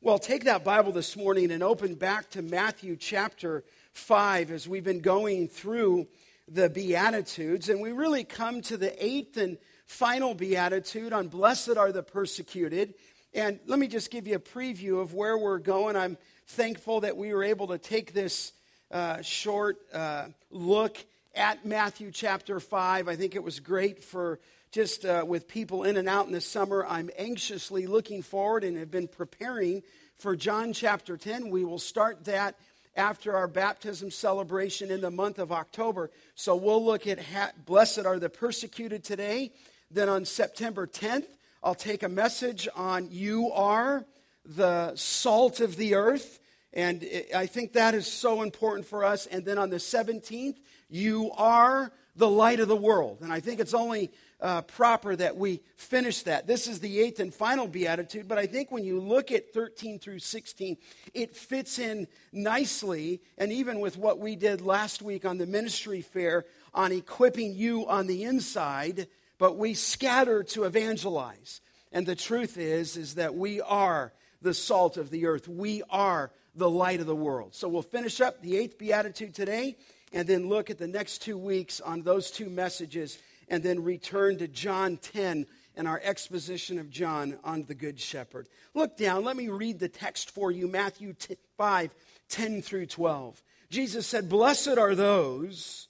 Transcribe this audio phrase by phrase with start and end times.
[0.00, 4.84] Well, take that Bible this morning and open back to Matthew chapter 5 as we've
[4.84, 6.06] been going through
[6.46, 7.68] the Beatitudes.
[7.68, 12.94] And we really come to the eighth and final Beatitude on Blessed are the persecuted.
[13.34, 15.96] And let me just give you a preview of where we're going.
[15.96, 18.52] I'm thankful that we were able to take this
[18.92, 20.96] uh, short uh, look
[21.34, 23.08] at Matthew chapter 5.
[23.08, 24.38] I think it was great for
[24.70, 28.76] just uh, with people in and out in the summer, I'm anxiously looking forward and
[28.76, 29.82] have been preparing
[30.16, 31.48] for John chapter 10.
[31.48, 32.56] We will start that
[32.94, 36.10] after our baptism celebration in the month of October.
[36.34, 39.52] So we'll look at ha- Blessed are the persecuted today.
[39.90, 41.26] Then on September 10th,
[41.62, 44.04] I'll take a message on You are
[44.44, 46.40] the salt of the earth.
[46.74, 49.26] And I think that is so important for us.
[49.26, 50.56] And then on the 17th,
[50.90, 53.18] You are the light of the world.
[53.22, 56.46] And I think it's only uh, proper that we finish that.
[56.46, 59.98] This is the eighth and final beatitude, but I think when you look at 13
[59.98, 60.76] through 16,
[61.14, 66.00] it fits in nicely, and even with what we did last week on the ministry
[66.00, 69.08] fair on equipping you on the inside,
[69.38, 71.60] but we scatter to evangelize.
[71.90, 75.48] And the truth is, is that we are the salt of the earth.
[75.48, 77.54] We are the light of the world.
[77.54, 79.76] So we'll finish up the eighth beatitude today
[80.12, 83.18] and then look at the next two weeks on those two messages
[83.48, 85.46] and then return to John 10
[85.76, 88.48] and our exposition of John on the Good Shepherd.
[88.74, 89.24] Look down.
[89.24, 91.14] Let me read the text for you Matthew
[91.56, 91.94] 5
[92.28, 93.42] 10 through 12.
[93.70, 95.88] Jesus said, Blessed are those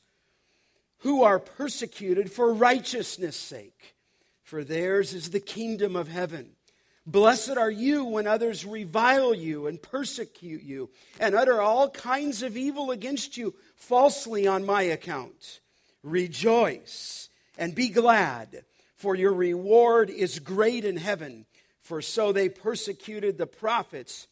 [0.99, 3.95] who are persecuted for righteousness' sake,
[4.43, 6.51] for theirs is the kingdom of heaven.
[7.07, 12.55] Blessed are you when others revile you and persecute you and utter all kinds of
[12.55, 15.61] evil against you falsely on my account.
[16.03, 17.28] Rejoice
[17.59, 18.65] and be glad,
[18.95, 21.45] for your reward is great in heaven.
[21.81, 24.29] For so they persecuted the prophets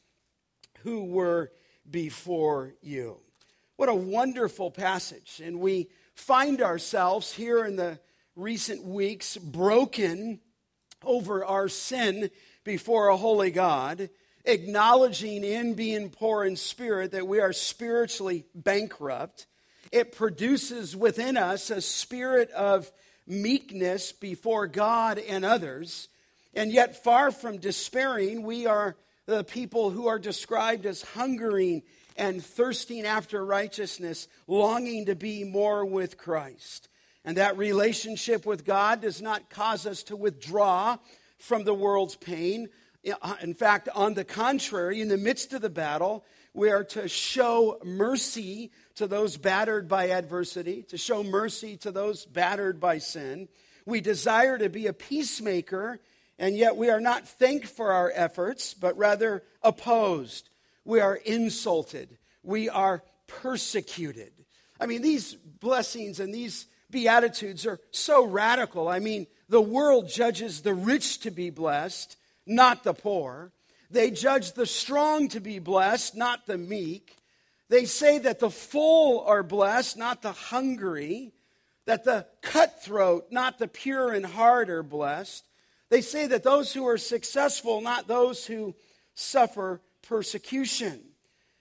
[0.80, 1.50] who were
[1.90, 3.18] before you.
[3.76, 5.40] What a wonderful passage.
[5.44, 7.98] And we find ourselves here in the
[8.34, 10.40] recent weeks broken
[11.04, 12.30] over our sin
[12.64, 14.08] before a holy God,
[14.44, 19.46] acknowledging in being poor in spirit that we are spiritually bankrupt.
[19.92, 22.90] It produces within us a spirit of
[23.26, 26.08] meekness before God and others.
[26.54, 31.82] And yet, far from despairing, we are the people who are described as hungering
[32.16, 36.88] and thirsting after righteousness, longing to be more with Christ.
[37.24, 40.96] And that relationship with God does not cause us to withdraw
[41.38, 42.68] from the world's pain.
[43.42, 46.24] In fact, on the contrary, in the midst of the battle,
[46.56, 52.24] we are to show mercy to those battered by adversity, to show mercy to those
[52.24, 53.48] battered by sin.
[53.84, 56.00] We desire to be a peacemaker,
[56.38, 60.48] and yet we are not thanked for our efforts, but rather opposed.
[60.86, 62.16] We are insulted.
[62.42, 64.32] We are persecuted.
[64.80, 68.88] I mean, these blessings and these beatitudes are so radical.
[68.88, 73.52] I mean, the world judges the rich to be blessed, not the poor.
[73.90, 77.16] They judge the strong to be blessed, not the meek.
[77.68, 81.32] They say that the full are blessed, not the hungry,
[81.84, 85.44] that the cutthroat, not the pure in heart, are blessed.
[85.88, 88.74] They say that those who are successful, not those who
[89.14, 91.00] suffer persecution.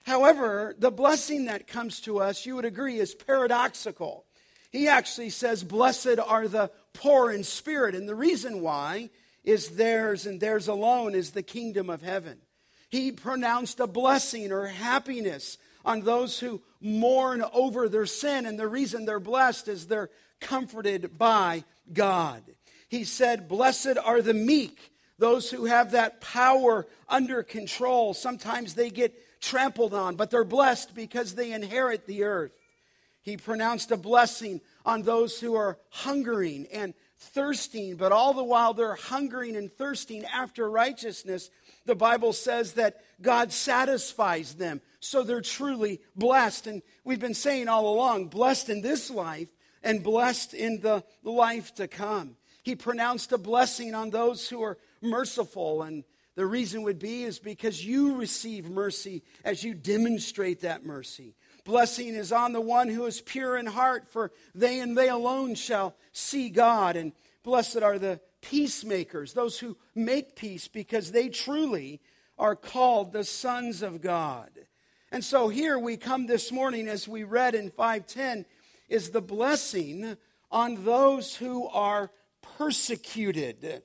[0.06, 4.26] However, the blessing that comes to us, you would agree, is paradoxical.
[4.72, 7.96] He actually says, Blessed are the poor in spirit.
[7.96, 9.10] And the reason why
[9.46, 12.40] is theirs and theirs alone is the kingdom of heaven.
[12.90, 18.68] He pronounced a blessing or happiness on those who mourn over their sin, and the
[18.68, 20.10] reason they're blessed is they're
[20.42, 21.64] comforted by
[21.94, 22.44] God.
[22.90, 28.14] He said, Blessed are the meek, those who have that power under control.
[28.14, 32.52] Sometimes they get trampled on, but they're blessed because they inherit the earth.
[33.22, 36.94] He pronounced a blessing on those who are hungering and
[37.26, 41.50] thirsting, but all the while they're hungering and thirsting after righteousness,
[41.86, 44.82] the Bible says that God satisfies them.
[45.00, 46.68] So they're truly blessed.
[46.68, 49.50] And we've been saying all along blessed in this life
[49.84, 52.38] and blessed in the life to come.
[52.64, 55.84] He pronounced a blessing on those who are merciful.
[55.84, 56.04] And
[56.36, 61.36] the reason would be is because you receive mercy as you demonstrate that mercy.
[61.66, 65.56] Blessing is on the one who is pure in heart, for they and they alone
[65.56, 66.96] shall see God.
[66.96, 67.12] And
[67.44, 72.00] blessed are the peacemakers, those who make peace, because they truly
[72.38, 74.52] are called the sons of God.
[75.12, 78.46] And so here we come this morning, as we read in 510,
[78.88, 80.18] is the blessing
[80.52, 82.12] on those who are
[82.58, 83.82] persecuted.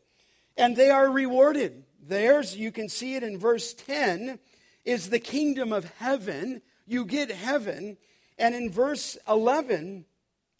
[0.56, 4.38] And they are rewarded There's, you can see it in verse 10,
[4.84, 6.62] is the kingdom of heaven.
[6.90, 7.98] You get heaven.
[8.36, 10.06] And in verse 11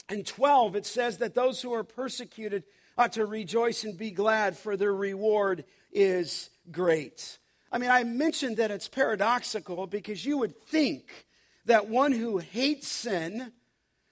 [0.08, 2.62] and 12, it says that those who are persecuted
[2.96, 7.38] ought to rejoice and be glad, for their reward is great.
[7.72, 11.26] I mean, I mentioned that it's paradoxical because you would think
[11.64, 13.50] that one who hates sin,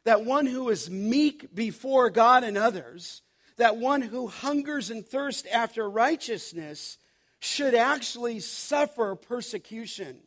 [0.02, 3.22] that one who is meek before God and others,
[3.58, 6.98] that one who hungers and thirsts after righteousness
[7.38, 10.18] should actually suffer persecution.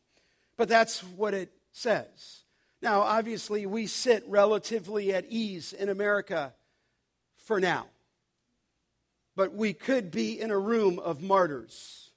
[0.56, 2.44] But that's what it says.
[2.82, 6.54] Now, obviously, we sit relatively at ease in America
[7.38, 7.88] for now.
[9.36, 12.10] But we could be in a room of martyrs,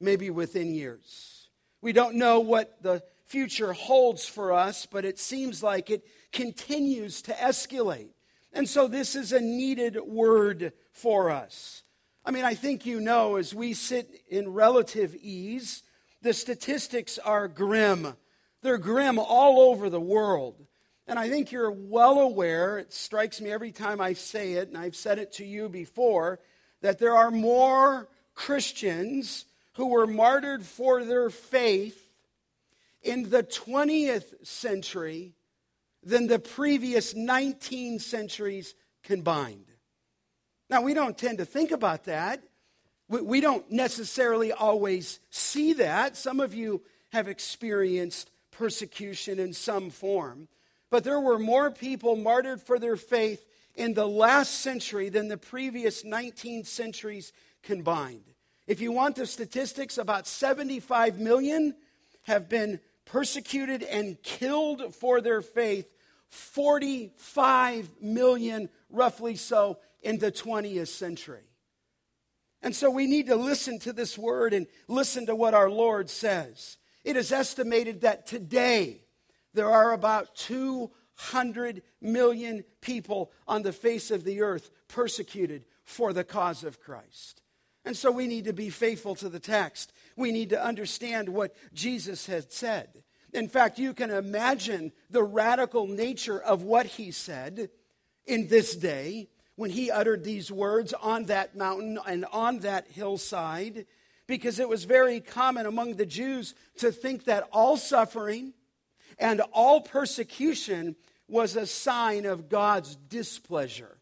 [0.00, 1.48] maybe within years.
[1.80, 7.22] We don't know what the future holds for us, but it seems like it continues
[7.22, 8.10] to escalate.
[8.52, 11.84] And so this is a needed word for us.
[12.24, 15.82] I mean, I think you know as we sit in relative ease,
[16.22, 18.14] the statistics are grim.
[18.62, 20.66] They're grim all over the world.
[21.06, 24.78] And I think you're well aware, it strikes me every time I say it, and
[24.78, 26.38] I've said it to you before,
[26.82, 32.00] that there are more Christians who were martyred for their faith
[33.02, 35.34] in the 20th century
[36.02, 39.66] than the previous 19 centuries combined.
[40.68, 42.42] Now, we don't tend to think about that.
[43.08, 46.16] We don't necessarily always see that.
[46.16, 50.48] Some of you have experienced persecution in some form.
[50.90, 53.44] But there were more people martyred for their faith
[53.74, 57.32] in the last century than the previous 19 centuries
[57.62, 58.24] combined.
[58.66, 61.74] If you want the statistics, about 75 million
[62.22, 65.86] have been persecuted and killed for their faith,
[66.28, 71.42] 45 million, roughly so, in the 20th century.
[72.62, 76.10] And so we need to listen to this word and listen to what our Lord
[76.10, 76.76] says.
[77.04, 79.02] It is estimated that today
[79.54, 86.24] there are about 200 million people on the face of the earth persecuted for the
[86.24, 87.42] cause of Christ.
[87.84, 89.92] And so we need to be faithful to the text.
[90.16, 93.02] We need to understand what Jesus had said.
[93.32, 97.70] In fact, you can imagine the radical nature of what he said
[98.26, 103.86] in this day when he uttered these words on that mountain and on that hillside,
[104.30, 108.52] because it was very common among the Jews to think that all suffering
[109.18, 110.94] and all persecution
[111.26, 113.98] was a sign of God's displeasure.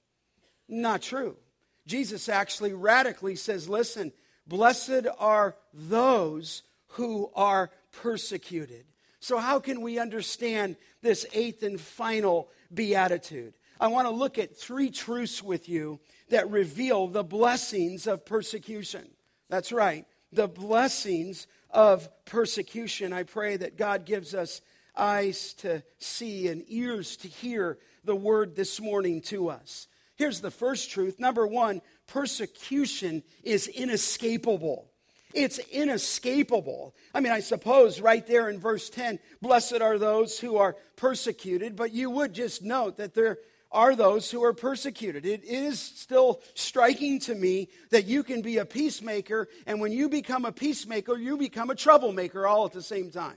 [0.69, 1.39] Not true.
[1.87, 4.13] Jesus actually radically says, listen,
[4.47, 8.85] blessed are those who are persecuted.
[9.21, 13.55] So, how can we understand this eighth and final beatitude?
[13.81, 19.09] I want to look at three truths with you that reveal the blessings of persecution.
[19.49, 23.13] That's right, the blessings of persecution.
[23.13, 24.61] I pray that God gives us
[24.97, 29.87] eyes to see and ears to hear the word this morning to us.
[30.17, 31.21] Here's the first truth.
[31.21, 34.91] Number one, persecution is inescapable.
[35.35, 36.95] It's inescapable.
[37.15, 41.77] I mean, I suppose right there in verse 10, blessed are those who are persecuted,
[41.77, 43.39] but you would just note that there
[43.71, 45.27] are those who are persecuted.
[45.27, 50.09] It is still striking to me that you can be a peacemaker, and when you
[50.09, 53.37] become a peacemaker, you become a troublemaker all at the same time.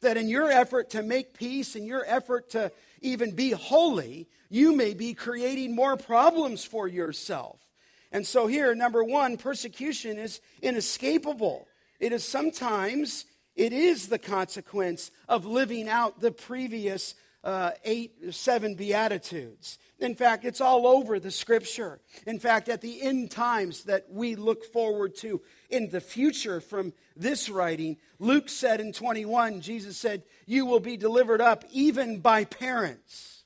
[0.00, 4.74] That in your effort to make peace, in your effort to even be holy, you
[4.74, 7.58] may be creating more problems for yourself.
[8.10, 11.66] And so, here, number one, persecution is inescapable.
[11.98, 17.14] It is sometimes, it is the consequence of living out the previous
[17.44, 19.78] uh, eight, seven Beatitudes.
[19.98, 22.00] In fact, it's all over the scripture.
[22.26, 26.92] In fact, at the end times that we look forward to in the future from
[27.16, 32.44] this writing, Luke said in 21, Jesus said, You will be delivered up even by
[32.44, 33.44] parents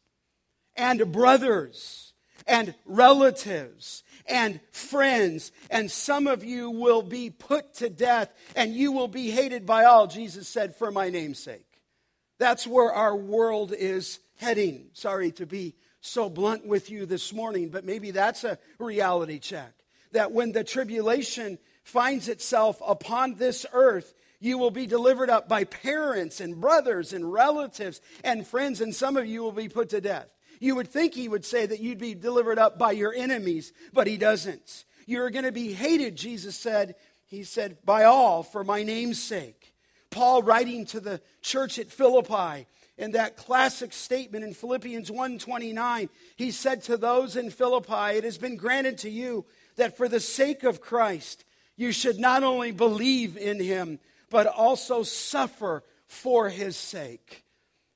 [0.76, 2.14] and brothers
[2.46, 8.92] and relatives and friends, and some of you will be put to death, and you
[8.92, 11.75] will be hated by all, Jesus said, for my name's sake.
[12.38, 14.88] That's where our world is heading.
[14.92, 19.72] Sorry to be so blunt with you this morning, but maybe that's a reality check.
[20.12, 25.64] That when the tribulation finds itself upon this earth, you will be delivered up by
[25.64, 30.00] parents and brothers and relatives and friends, and some of you will be put to
[30.00, 30.28] death.
[30.60, 34.06] You would think he would say that you'd be delivered up by your enemies, but
[34.06, 34.84] he doesn't.
[35.06, 36.96] You're going to be hated, Jesus said.
[37.26, 39.65] He said, by all for my name's sake.
[40.16, 46.50] Paul writing to the church at Philippi in that classic statement in Philippians 1:29, he
[46.50, 49.44] said to those in Philippi, "It has been granted to you
[49.74, 51.44] that for the sake of Christ
[51.78, 57.44] You should not only believe in him, but also suffer for his sake.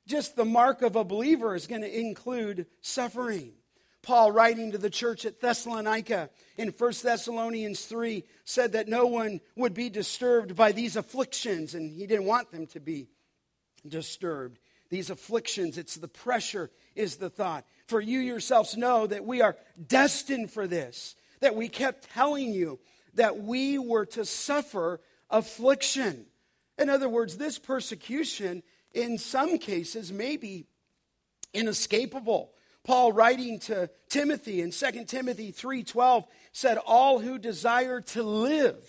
[0.06, 3.54] Just the mark of a believer is going to include suffering.
[4.02, 9.40] Paul, writing to the church at Thessalonica in 1 Thessalonians 3, said that no one
[9.57, 13.09] would be disturbed by these afflictions, and he didn't want them to be
[13.87, 14.59] disturbed.
[14.88, 17.64] These afflictions, it's the pressure, is the thought.
[17.87, 22.80] For you yourselves know that we are destined for this, that we kept telling you
[23.14, 26.26] that we were to suffer affliction.
[26.78, 30.66] In other words, this persecution, in some cases, may be
[31.52, 32.52] inescapable.
[32.84, 38.82] Paul writing to Timothy in 2 Timothy 3:12 said all who desire to live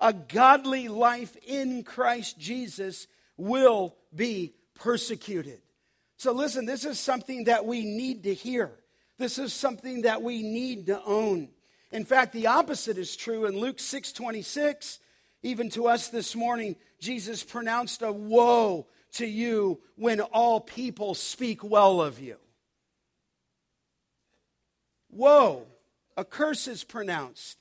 [0.00, 5.60] a godly life in Christ Jesus will be persecuted.
[6.16, 8.72] So listen, this is something that we need to hear.
[9.18, 11.50] This is something that we need to own.
[11.92, 14.98] In fact, the opposite is true in Luke 6:26.
[15.42, 21.62] Even to us this morning, Jesus pronounced a woe to you when all people speak
[21.62, 22.38] well of you.
[25.14, 25.66] Woe,
[26.16, 27.58] a curse is pronounced.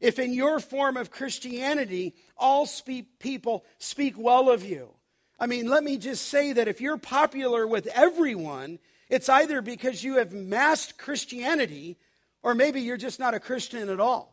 [0.00, 4.90] If in your form of Christianity, all speak, people speak well of you.
[5.38, 8.78] I mean, let me just say that if you're popular with everyone,
[9.08, 11.98] it's either because you have masked Christianity
[12.42, 14.32] or maybe you're just not a Christian at all.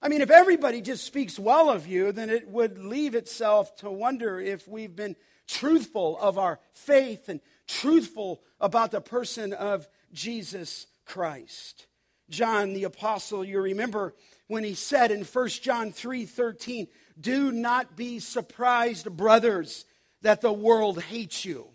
[0.00, 3.90] I mean, if everybody just speaks well of you, then it would leave itself to
[3.90, 5.16] wonder if we've been
[5.48, 11.86] truthful of our faith and truthful about the person of Jesus Christ.
[12.28, 14.14] John the apostle, you remember
[14.46, 16.88] when he said in 1 John 3:13,
[17.18, 19.86] "Do not be surprised, brothers,
[20.20, 21.74] that the world hates you."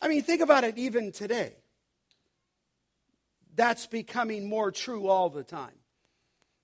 [0.00, 1.56] I mean, think about it even today.
[3.54, 5.78] That's becoming more true all the time.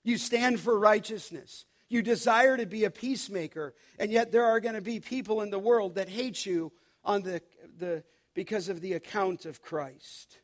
[0.02, 1.64] You stand for righteousness.
[1.88, 5.50] You desire to be a peacemaker, and yet there are going to be people in
[5.50, 6.72] the world that hate you
[7.04, 7.40] on the,
[7.78, 8.04] the,
[8.34, 10.41] because of the account of Christ.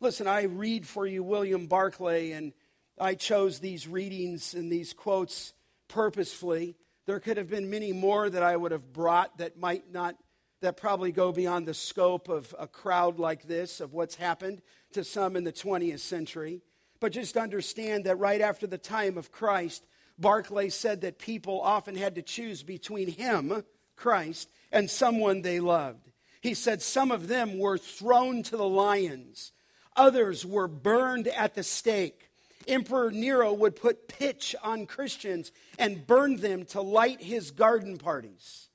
[0.00, 2.52] Listen, I read for you William Barclay, and
[3.00, 5.54] I chose these readings and these quotes
[5.88, 6.76] purposefully.
[7.06, 10.14] There could have been many more that I would have brought that might not,
[10.60, 14.62] that probably go beyond the scope of a crowd like this, of what's happened
[14.92, 16.62] to some in the 20th century.
[17.00, 19.84] But just understand that right after the time of Christ,
[20.16, 23.64] Barclay said that people often had to choose between him,
[23.96, 26.12] Christ, and someone they loved.
[26.40, 29.52] He said some of them were thrown to the lions.
[29.98, 32.30] Others were burned at the stake.
[32.68, 38.68] Emperor Nero would put pitch on Christians and burn them to light his garden parties.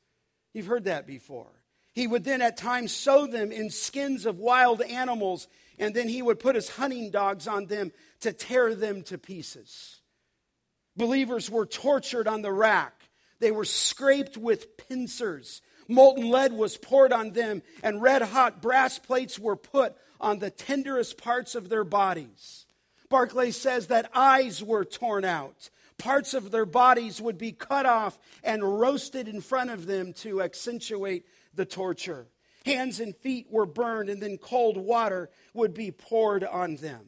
[0.54, 1.52] You've heard that before.
[1.94, 5.48] He would then at times sew them in skins of wild animals,
[5.80, 10.02] and then he would put his hunting dogs on them to tear them to pieces.
[10.98, 13.10] Believers were tortured on the rack.
[13.40, 15.62] They were scraped with pincers.
[15.88, 20.50] Molten lead was poured on them, and red hot brass plates were put on the
[20.50, 22.66] tenderest parts of their bodies.
[23.10, 25.70] Barclay says that eyes were torn out.
[26.00, 30.42] Parts of their bodies would be cut off and roasted in front of them to
[30.42, 32.28] accentuate the torture.
[32.66, 37.06] Hands and feet were burned, and then cold water would be poured on them.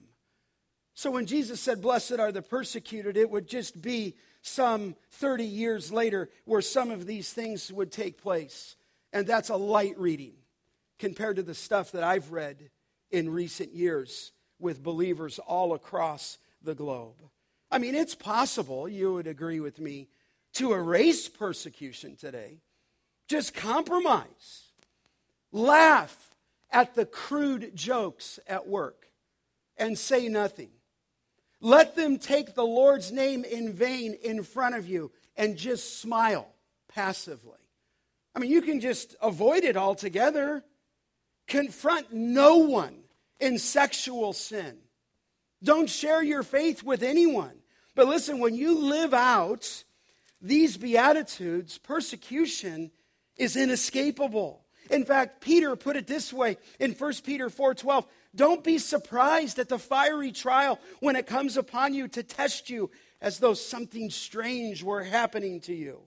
[0.94, 5.92] So when Jesus said, Blessed are the persecuted, it would just be some 30 years
[5.92, 8.76] later where some of these things would take place.
[9.12, 10.34] And that's a light reading
[11.00, 12.70] compared to the stuff that I've read
[13.12, 17.16] in recent years with believers all across the globe.
[17.72, 20.08] I mean, it's possible, you would agree with me,
[20.54, 22.62] to erase persecution today.
[23.28, 24.72] Just compromise.
[25.52, 26.36] Laugh
[26.72, 29.08] at the crude jokes at work
[29.78, 30.70] and say nothing.
[31.62, 36.48] Let them take the Lord's name in vain in front of you and just smile
[36.88, 37.60] passively.
[38.36, 40.64] I mean, you can just avoid it altogether.
[41.48, 42.96] Confront no one
[43.40, 44.78] in sexual sin.
[45.64, 47.54] Don't share your faith with anyone.
[47.96, 49.84] But listen, when you live out
[50.42, 52.92] these Beatitudes, persecution
[53.38, 54.66] is inescapable.
[54.90, 59.70] In fact, Peter put it this way in 1 Peter 4:12, don't be surprised at
[59.70, 64.84] the fiery trial when it comes upon you to test you as though something strange
[64.84, 66.02] were happening to you.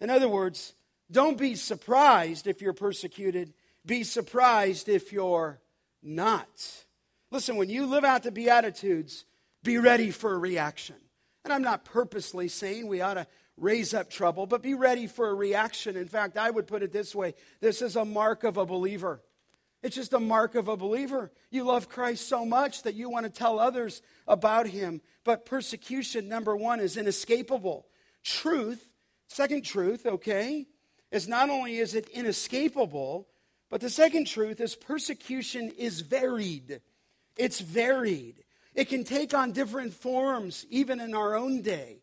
[0.00, 0.74] In other words,
[1.10, 3.54] don't be surprised if you're persecuted.
[3.84, 5.60] Be surprised if you're
[6.02, 6.84] not.
[7.30, 9.24] Listen, when you live out the Beatitudes,
[9.62, 10.96] be ready for a reaction.
[11.44, 15.28] And I'm not purposely saying we ought to raise up trouble, but be ready for
[15.28, 15.96] a reaction.
[15.96, 19.22] In fact, I would put it this way this is a mark of a believer.
[19.82, 21.30] It's just a mark of a believer.
[21.50, 25.00] You love Christ so much that you want to tell others about him.
[25.22, 27.86] But persecution, number one, is inescapable.
[28.24, 28.88] Truth,
[29.28, 30.66] second truth, okay,
[31.12, 33.28] is not only is it inescapable,
[33.70, 36.80] but the second truth is persecution is varied.
[37.36, 38.44] It's varied.
[38.74, 42.02] It can take on different forms, even in our own day.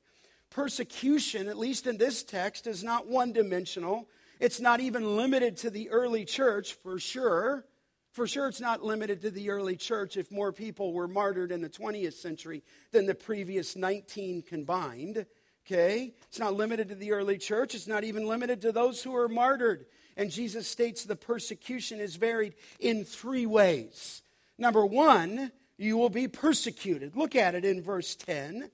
[0.50, 4.08] Persecution, at least in this text, is not one dimensional.
[4.40, 7.66] It's not even limited to the early church, for sure.
[8.12, 11.62] For sure, it's not limited to the early church if more people were martyred in
[11.62, 15.26] the 20th century than the previous 19 combined.
[15.66, 16.14] Okay?
[16.30, 17.76] It's not limited to the early church.
[17.76, 19.86] It's not even limited to those who were martyred.
[20.18, 24.22] And Jesus states the persecution is varied in three ways.
[24.58, 27.16] Number one, you will be persecuted.
[27.16, 28.70] Look at it in verse 10.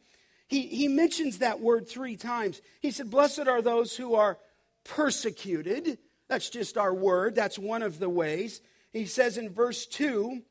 [0.48, 2.62] He, he mentions that word three times.
[2.82, 4.38] He said, Blessed are those who are
[4.84, 5.98] persecuted.
[6.28, 7.36] That's just our word.
[7.36, 8.62] That's one of the ways.
[8.94, 10.42] He says in verse 2,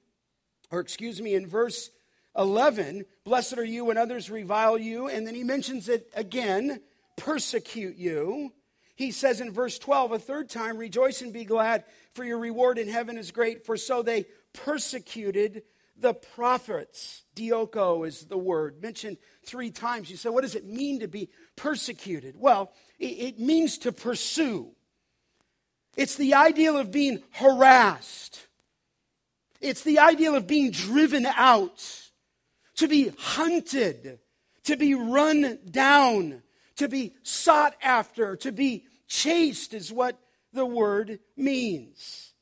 [0.71, 1.91] or excuse me, in verse
[2.37, 5.09] 11, Blessed are you when others revile you.
[5.09, 6.81] And then he mentions it again,
[7.17, 8.53] persecute you.
[9.01, 12.77] He says in verse 12, a third time, Rejoice and be glad, for your reward
[12.77, 15.63] in heaven is great, for so they persecuted
[15.97, 17.23] the prophets.
[17.35, 20.11] Dioko is the word mentioned three times.
[20.11, 22.35] You say, what does it mean to be persecuted?
[22.37, 24.73] Well, it means to pursue.
[25.97, 28.49] It's the ideal of being harassed.
[29.63, 32.11] It's the ideal of being driven out,
[32.75, 34.19] to be hunted,
[34.65, 36.43] to be run down,
[36.77, 40.19] to be sought after, to be chased, is what
[40.55, 42.33] the word means.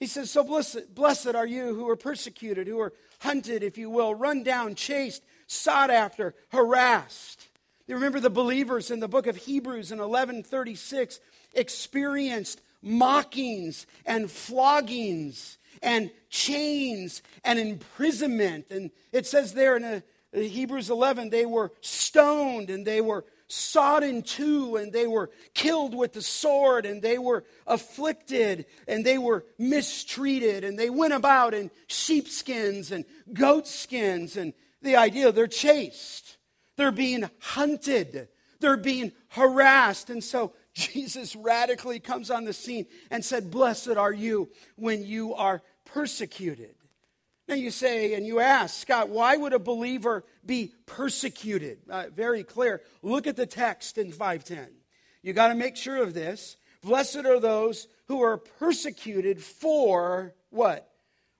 [0.00, 3.90] He says, So blessed, blessed are you who are persecuted, who are hunted, if you
[3.90, 7.48] will, run down, chased, sought after, harassed.
[7.86, 11.20] You remember the believers in the book of Hebrews in 1136
[11.52, 18.66] experienced mockings and floggings and chains and imprisonment.
[18.70, 20.00] And it says there in uh,
[20.32, 25.94] Hebrews 11, they were stoned and they were sawed in two and they were killed
[25.94, 31.54] with the sword and they were afflicted and they were mistreated and they went about
[31.54, 36.34] in sheepskins and goatskins and the idea they're chased
[36.76, 38.28] they're being hunted.
[38.60, 40.10] They're being harassed.
[40.10, 45.32] And so jesus radically comes on the scene and said blessed are you when you
[45.34, 46.74] are persecuted
[47.46, 51.78] now you say and you ask, Scott, why would a believer be persecuted?
[51.90, 52.80] Uh, very clear.
[53.02, 54.68] Look at the text in 510.
[55.22, 56.56] You got to make sure of this.
[56.82, 60.90] Blessed are those who are persecuted for what?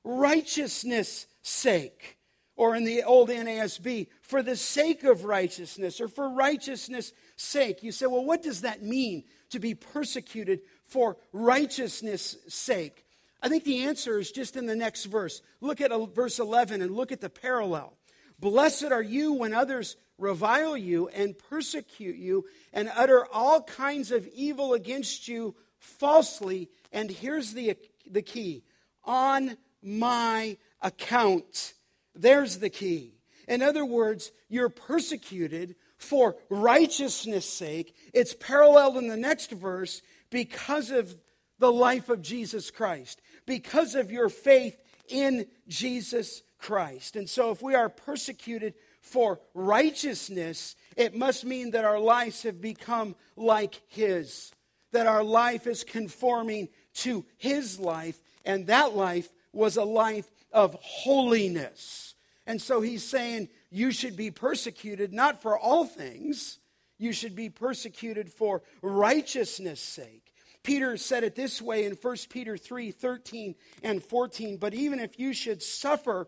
[0.03, 2.19] Righteousness' sake.
[2.57, 7.83] Or in the old NASB, for the sake of righteousness or for righteousness' sake.
[7.83, 13.04] You say, well, what does that mean to be persecuted for righteousness' sake?
[13.43, 15.43] I think the answer is just in the next verse.
[15.61, 17.95] Look at verse 11 and look at the parallel.
[18.39, 24.27] Blessed are you when others revile you and persecute you and utter all kinds of
[24.29, 26.69] evil against you falsely.
[26.93, 27.77] And here's the,
[28.11, 28.65] the key
[29.05, 31.75] on my account.
[32.15, 33.15] There's the key.
[33.47, 37.95] In other words, you're persecuted for righteousness' sake.
[38.13, 41.15] It's paralleled in the next verse because of
[41.59, 44.77] the life of Jesus Christ because of your faith
[45.09, 47.17] in Jesus Christ.
[47.17, 52.61] And so, if we are persecuted for righteousness, it must mean that our lives have
[52.61, 54.51] become like His,
[54.93, 60.75] that our life is conforming to His life, and that life was a life of
[60.81, 62.15] holiness.
[62.47, 66.59] And so, He's saying you should be persecuted not for all things,
[66.99, 70.24] you should be persecuted for righteousness' sake.
[70.65, 74.57] Peter said it this way in 1 Peter 3 13 and 14.
[74.57, 76.27] But even if you should suffer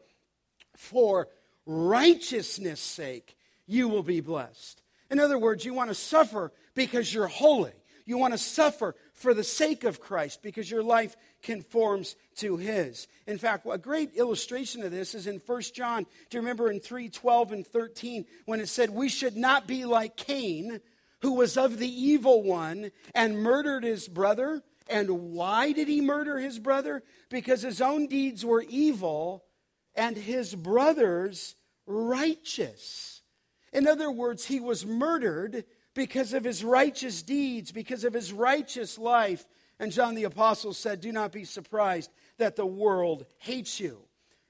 [0.76, 1.28] for
[1.64, 4.82] righteousness' sake, you will be blessed.
[5.10, 7.72] In other words, you want to suffer because you're holy.
[8.04, 13.08] You want to suffer for the sake of Christ because your life conforms to his.
[13.26, 16.04] In fact, a great illustration of this is in 1 John.
[16.04, 19.86] Do you remember in 3 12 and 13 when it said, We should not be
[19.86, 20.80] like Cain
[21.22, 24.62] who was of the evil one and murdered his brother.
[24.88, 27.02] And why did he murder his brother?
[27.28, 29.44] Because his own deeds were evil
[29.94, 33.22] and his brother's righteous.
[33.72, 38.98] In other words, he was murdered because of his righteous deeds, because of his righteous
[38.98, 39.44] life.
[39.78, 44.02] And John the Apostle said, Do not be surprised that the world hates you.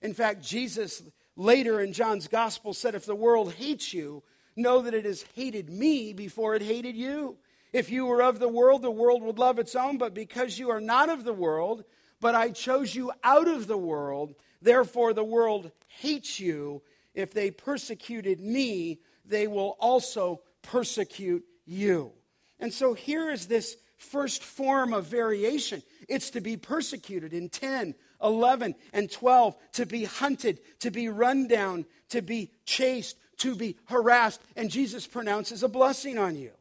[0.02, 1.02] In fact, Jesus
[1.37, 4.22] later in John's gospel said, If the world hates you,
[4.57, 7.37] know that it has hated me before it hated you.
[7.73, 10.71] If you were of the world, the world would love its own, but because you
[10.71, 11.85] are not of the world,
[12.21, 14.35] but I chose you out of the world.
[14.62, 16.83] Therefore, the world hates you.
[17.14, 22.12] If they persecuted me, they will also persecute you.
[22.59, 27.95] And so here is this first form of variation it's to be persecuted in 10,
[28.23, 33.77] 11, and 12, to be hunted, to be run down, to be chased, to be
[33.87, 34.40] harassed.
[34.57, 36.53] And Jesus pronounces a blessing on you.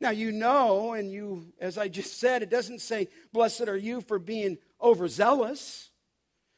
[0.00, 4.00] Now, you know, and you, as I just said, it doesn't say, Blessed are you
[4.00, 5.90] for being overzealous.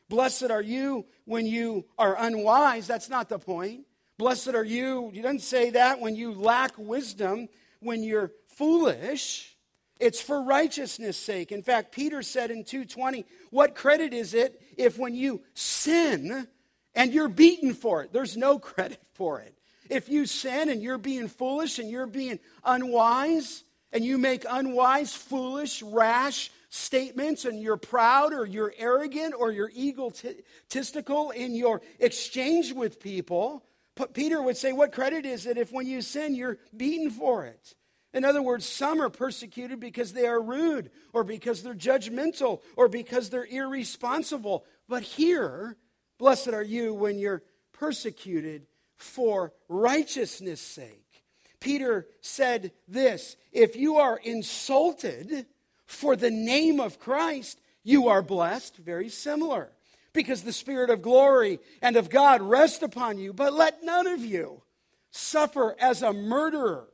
[0.08, 2.86] Blessed are you when you are unwise.
[2.86, 3.86] That's not the point.
[4.18, 7.48] Blessed are you, he doesn't say that when you lack wisdom,
[7.80, 9.56] when you're foolish.
[9.98, 11.52] It's for righteousness' sake.
[11.52, 16.48] In fact, Peter said in 2:20, "What credit is it if when you sin
[16.94, 18.12] and you're beaten for it?
[18.12, 19.55] There's no credit for it.
[19.90, 25.14] If you sin and you're being foolish and you're being unwise and you make unwise,
[25.14, 32.72] foolish, rash statements and you're proud or you're arrogant or you're egotistical in your exchange
[32.72, 33.64] with people,
[34.12, 37.74] Peter would say, What credit is it if when you sin you're beaten for it?
[38.12, 42.88] In other words, some are persecuted because they are rude or because they're judgmental or
[42.88, 44.64] because they're irresponsible.
[44.88, 45.76] But here,
[46.18, 51.24] blessed are you when you're persecuted for righteousness' sake.
[51.60, 55.46] Peter said this If you are insulted
[55.86, 58.76] for the name of Christ, you are blessed.
[58.76, 59.72] Very similar.
[60.12, 63.32] Because the Spirit of glory and of God rest upon you.
[63.32, 64.62] But let none of you
[65.10, 66.88] suffer as a murderer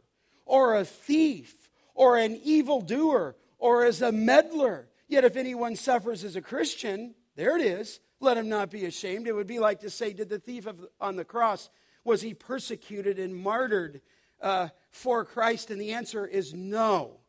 [0.45, 4.89] or a thief or an evildoer or as a meddler.
[5.07, 9.29] Yet if anyone suffers as a Christian, there it is, let him not be ashamed.
[9.29, 11.71] It would be like to say, Did the thief of, on the cross
[12.05, 14.01] was he persecuted and martyred
[14.41, 15.71] uh, for Christ?
[15.71, 17.21] And the answer is no.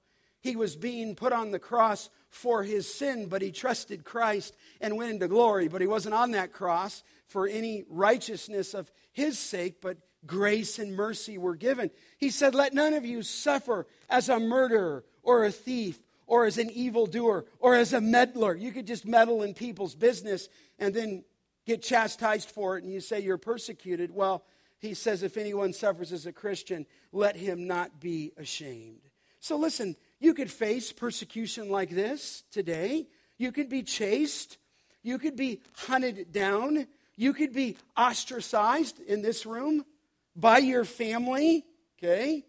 [0.42, 4.98] He was being put on the cross for his sin, but he trusted Christ and
[4.98, 5.68] went into glory.
[5.68, 10.96] But he wasn't on that cross for any righteousness of his sake, but grace and
[10.96, 11.92] mercy were given.
[12.18, 16.58] He said, Let none of you suffer as a murderer or a thief or as
[16.58, 18.56] an evildoer or as a meddler.
[18.56, 21.24] You could just meddle in people's business and then
[21.66, 24.12] get chastised for it, and you say you're persecuted.
[24.12, 24.44] Well,
[24.84, 29.00] he says, if anyone suffers as a Christian, let him not be ashamed.
[29.40, 33.08] So listen, you could face persecution like this today.
[33.38, 34.58] You could be chased.
[35.02, 36.88] You could be hunted down.
[37.16, 39.86] You could be ostracized in this room
[40.36, 41.64] by your family,
[41.98, 42.44] okay?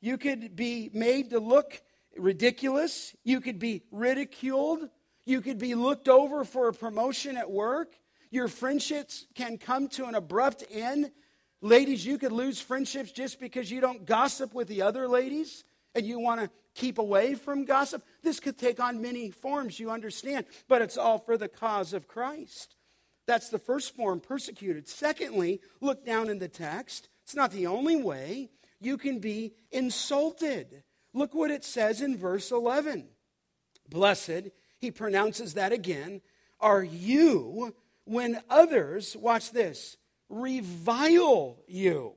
[0.00, 1.80] You could be made to look
[2.16, 3.14] ridiculous.
[3.22, 4.88] You could be ridiculed.
[5.24, 7.94] You could be looked over for a promotion at work.
[8.32, 11.12] Your friendships can come to an abrupt end
[11.62, 16.06] Ladies, you could lose friendships just because you don't gossip with the other ladies and
[16.06, 18.02] you want to keep away from gossip.
[18.22, 22.08] This could take on many forms, you understand, but it's all for the cause of
[22.08, 22.76] Christ.
[23.26, 24.88] That's the first form, persecuted.
[24.88, 27.08] Secondly, look down in the text.
[27.24, 28.48] It's not the only way.
[28.80, 30.82] You can be insulted.
[31.12, 33.08] Look what it says in verse 11.
[33.88, 36.22] Blessed, he pronounces that again,
[36.58, 39.96] are you when others, watch this,
[40.30, 42.14] revile you.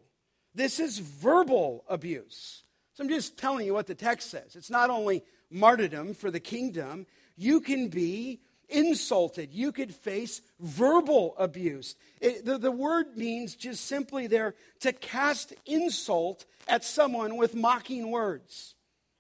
[0.56, 2.64] This is verbal abuse.
[2.94, 4.56] So I'm just telling you what the text says.
[4.56, 9.52] It's not only martyrdom for the kingdom, you can be insulted.
[9.52, 11.96] You could face verbal abuse.
[12.22, 18.12] It, the, the word means just simply there to cast insult at someone with mocking
[18.12, 18.76] words.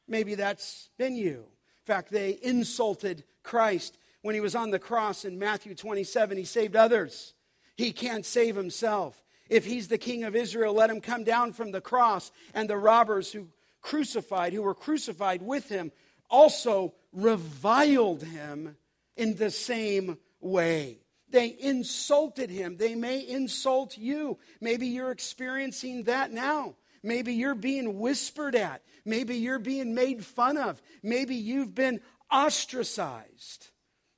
[0.07, 1.45] Maybe that's been you.
[1.83, 6.37] In fact, they insulted Christ when he was on the cross in Matthew 27.
[6.37, 7.32] He saved others.
[7.75, 9.23] He can't save himself.
[9.49, 12.31] If he's the king of Israel, let him come down from the cross.
[12.53, 13.49] And the robbers who
[13.81, 15.91] crucified, who were crucified with him,
[16.29, 18.77] also reviled him
[19.15, 20.99] in the same way.
[21.29, 22.77] They insulted him.
[22.77, 24.37] They may insult you.
[24.61, 26.75] Maybe you're experiencing that now.
[27.01, 28.81] Maybe you're being whispered at.
[29.03, 30.81] Maybe you're being made fun of.
[31.01, 33.69] Maybe you've been ostracized.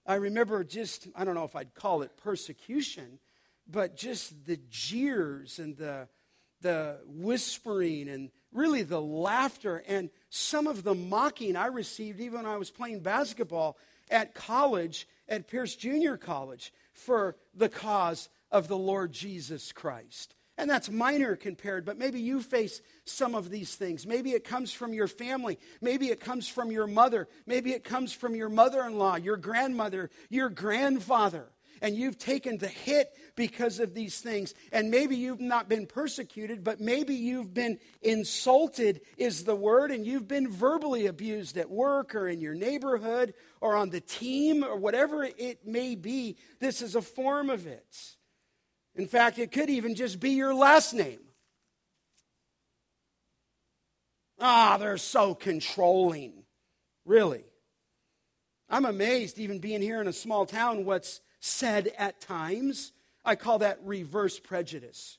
[0.05, 3.19] I remember just, I don't know if I'd call it persecution,
[3.67, 6.07] but just the jeers and the,
[6.61, 12.45] the whispering and really the laughter and some of the mocking I received even when
[12.45, 13.77] I was playing basketball
[14.09, 20.35] at college, at Pierce Junior College, for the cause of the Lord Jesus Christ.
[20.57, 24.07] And that's minor compared, but maybe you face some of these things.
[24.07, 25.59] Maybe it comes from your family.
[25.81, 27.27] Maybe it comes from your mother.
[27.45, 31.49] Maybe it comes from your mother in law, your grandmother, your grandfather.
[31.81, 34.53] And you've taken the hit because of these things.
[34.71, 40.05] And maybe you've not been persecuted, but maybe you've been insulted, is the word, and
[40.05, 44.77] you've been verbally abused at work or in your neighborhood or on the team or
[44.77, 46.37] whatever it may be.
[46.59, 48.15] This is a form of it.
[48.95, 51.19] In fact, it could even just be your last name.
[54.39, 56.43] Ah, they're so controlling.
[57.05, 57.45] Really.
[58.69, 62.91] I'm amazed, even being here in a small town, what's said at times.
[63.23, 65.17] I call that reverse prejudice.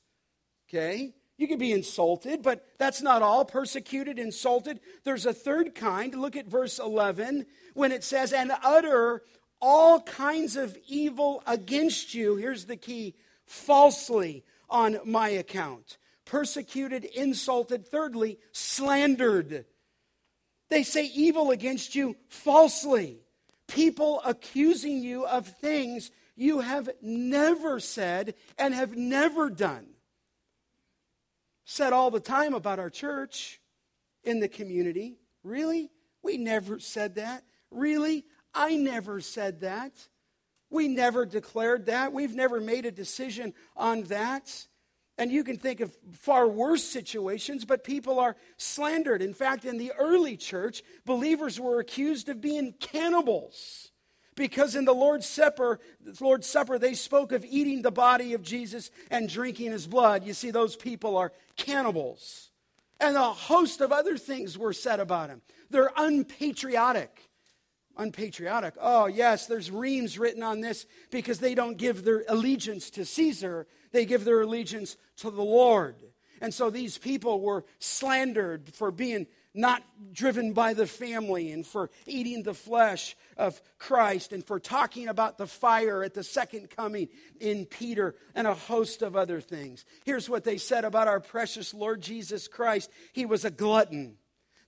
[0.69, 1.13] Okay?
[1.37, 3.45] You can be insulted, but that's not all.
[3.45, 4.79] Persecuted, insulted.
[5.03, 6.13] There's a third kind.
[6.15, 9.21] Look at verse 11 when it says, and utter
[9.61, 12.35] all kinds of evil against you.
[12.35, 15.97] Here's the key falsely on my account.
[16.25, 17.87] Persecuted, insulted.
[17.87, 19.65] Thirdly, slandered.
[20.69, 23.21] They say evil against you falsely
[23.67, 29.87] people accusing you of things you have never said and have never done.
[31.65, 33.59] Said all the time about our church
[34.23, 35.17] in the community.
[35.43, 35.89] Really?
[36.21, 37.43] We never said that.
[37.71, 38.25] Really?
[38.53, 39.93] I never said that.
[40.69, 42.13] We never declared that.
[42.13, 44.67] We've never made a decision on that.
[45.17, 49.21] And you can think of far worse situations, but people are slandered.
[49.21, 53.91] In fact, in the early church, believers were accused of being cannibals.
[54.35, 55.79] Because in the Lord's Supper,
[56.19, 60.23] Lord's Supper, they spoke of eating the body of Jesus and drinking his blood.
[60.23, 62.51] You see, those people are cannibals.
[62.99, 65.41] And a host of other things were said about him.
[65.71, 67.26] They're unpatriotic
[67.97, 68.75] unpatriotic.
[68.79, 73.67] Oh, yes, there's reams written on this because they don't give their allegiance to Caesar,
[73.91, 75.95] they give their allegiance to the Lord.
[76.39, 79.81] And so these people were slandered for being not
[80.13, 85.39] driven by the family and for eating the flesh of Christ and for talking about
[85.39, 89.83] the fire at the second coming in Peter and a host of other things.
[90.05, 94.17] Here's what they said about our precious Lord Jesus Christ He was a glutton,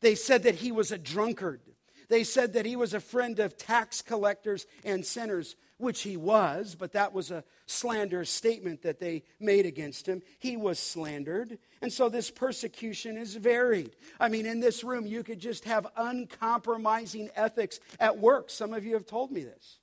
[0.02, 1.62] they said that he was a drunkard.
[2.10, 6.76] They said that he was a friend of tax collectors and sinners, which he was,
[6.76, 10.22] but that was a slanderous statement that they made against him.
[10.40, 11.60] He was slandered.
[11.82, 13.96] And so this persecution is varied.
[14.20, 18.50] I mean, in this room, you could just have uncompromising ethics at work.
[18.50, 19.78] Some of you have told me this.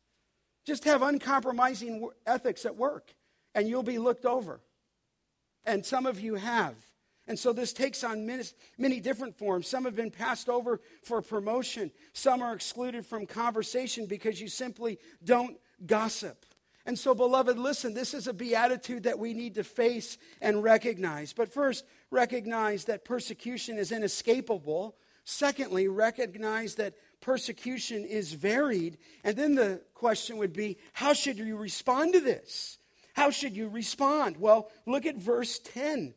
[0.67, 3.15] Just have uncompromising ethics at work,
[3.55, 4.61] and you'll be looked over.
[5.65, 6.75] And some of you have.
[7.29, 8.45] And so this takes on many,
[8.79, 9.67] many, different forms.
[9.67, 14.99] Some have been passed over for promotion, some are excluded from conversation because you simply
[15.25, 16.47] don't gossip.
[16.87, 21.33] And so, beloved, listen, this is a beatitude that we need to face and recognize.
[21.33, 24.97] But first, recognize that persecution is inescapable.
[25.25, 28.99] Secondly, recognize that persecution is varied.
[29.25, 32.79] And then the question would be how should you respond to this?
[33.15, 34.37] How should you respond?
[34.37, 36.15] Well, look at verse 10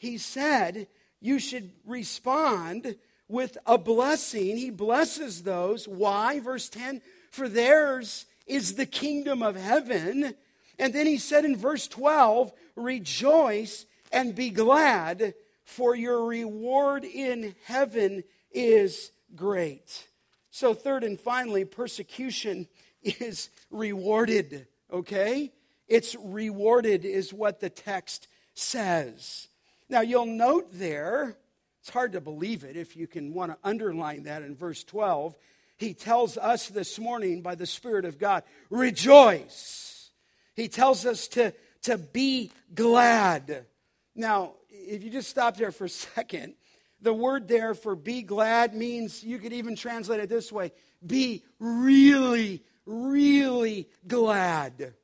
[0.00, 0.86] he said
[1.20, 2.96] you should respond
[3.28, 4.56] with a blessing.
[4.56, 5.86] He blesses those.
[5.86, 6.40] Why?
[6.40, 10.34] Verse 10 For theirs is the kingdom of heaven.
[10.78, 15.34] And then he said in verse 12, Rejoice and be glad,
[15.64, 20.08] for your reward in heaven is great.
[20.50, 22.68] So, third and finally, persecution
[23.02, 25.52] is rewarded, okay?
[25.88, 29.48] It's rewarded, is what the text says.
[29.90, 31.36] Now, you'll note there,
[31.80, 35.34] it's hard to believe it if you can want to underline that in verse 12.
[35.78, 40.10] He tells us this morning by the Spirit of God, rejoice.
[40.54, 43.66] He tells us to, to be glad.
[44.14, 46.54] Now, if you just stop there for a second,
[47.02, 50.70] the word there for be glad means you could even translate it this way
[51.04, 54.94] be really, really glad.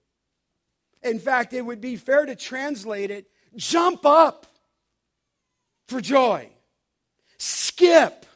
[1.02, 4.46] In fact, it would be fair to translate it jump up
[5.88, 6.50] for joy.
[7.38, 8.26] Skip,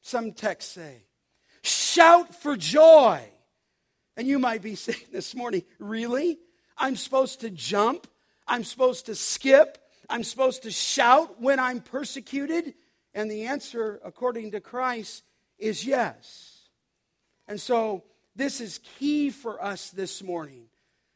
[0.00, 1.02] some texts say.
[1.62, 3.22] Shout for joy.
[4.16, 6.38] And you might be saying this morning, really?
[6.76, 8.06] I'm supposed to jump?
[8.46, 9.78] I'm supposed to skip?
[10.08, 12.74] I'm supposed to shout when I'm persecuted?
[13.14, 15.24] And the answer, according to Christ,
[15.58, 16.68] is yes.
[17.46, 18.04] And so
[18.36, 20.66] this is key for us this morning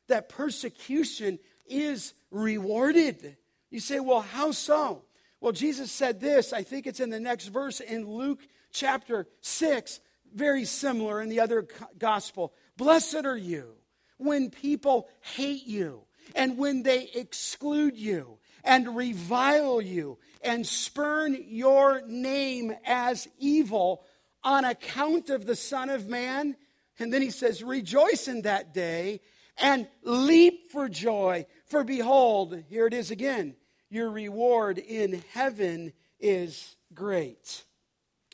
[0.09, 3.37] that persecution is rewarded.
[3.71, 5.03] You say, well, how so?
[5.43, 8.39] Well, Jesus said this, I think it's in the next verse in Luke
[8.73, 9.99] chapter 6,
[10.33, 11.67] very similar in the other
[11.99, 12.55] gospel.
[12.77, 13.75] Blessed are you
[14.19, 16.03] when people hate you
[16.37, 24.05] and when they exclude you and revile you and spurn your name as evil
[24.45, 26.55] on account of the Son of Man.
[27.01, 29.21] And then he says, Rejoice in that day
[29.59, 31.47] and leap for joy.
[31.67, 33.57] For behold, here it is again
[33.93, 37.65] your reward in heaven is great.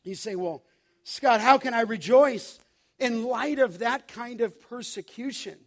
[0.05, 0.63] You say, Well,
[1.03, 2.61] Scott, how can I rejoice
[3.01, 5.59] in light of that kind of persecution?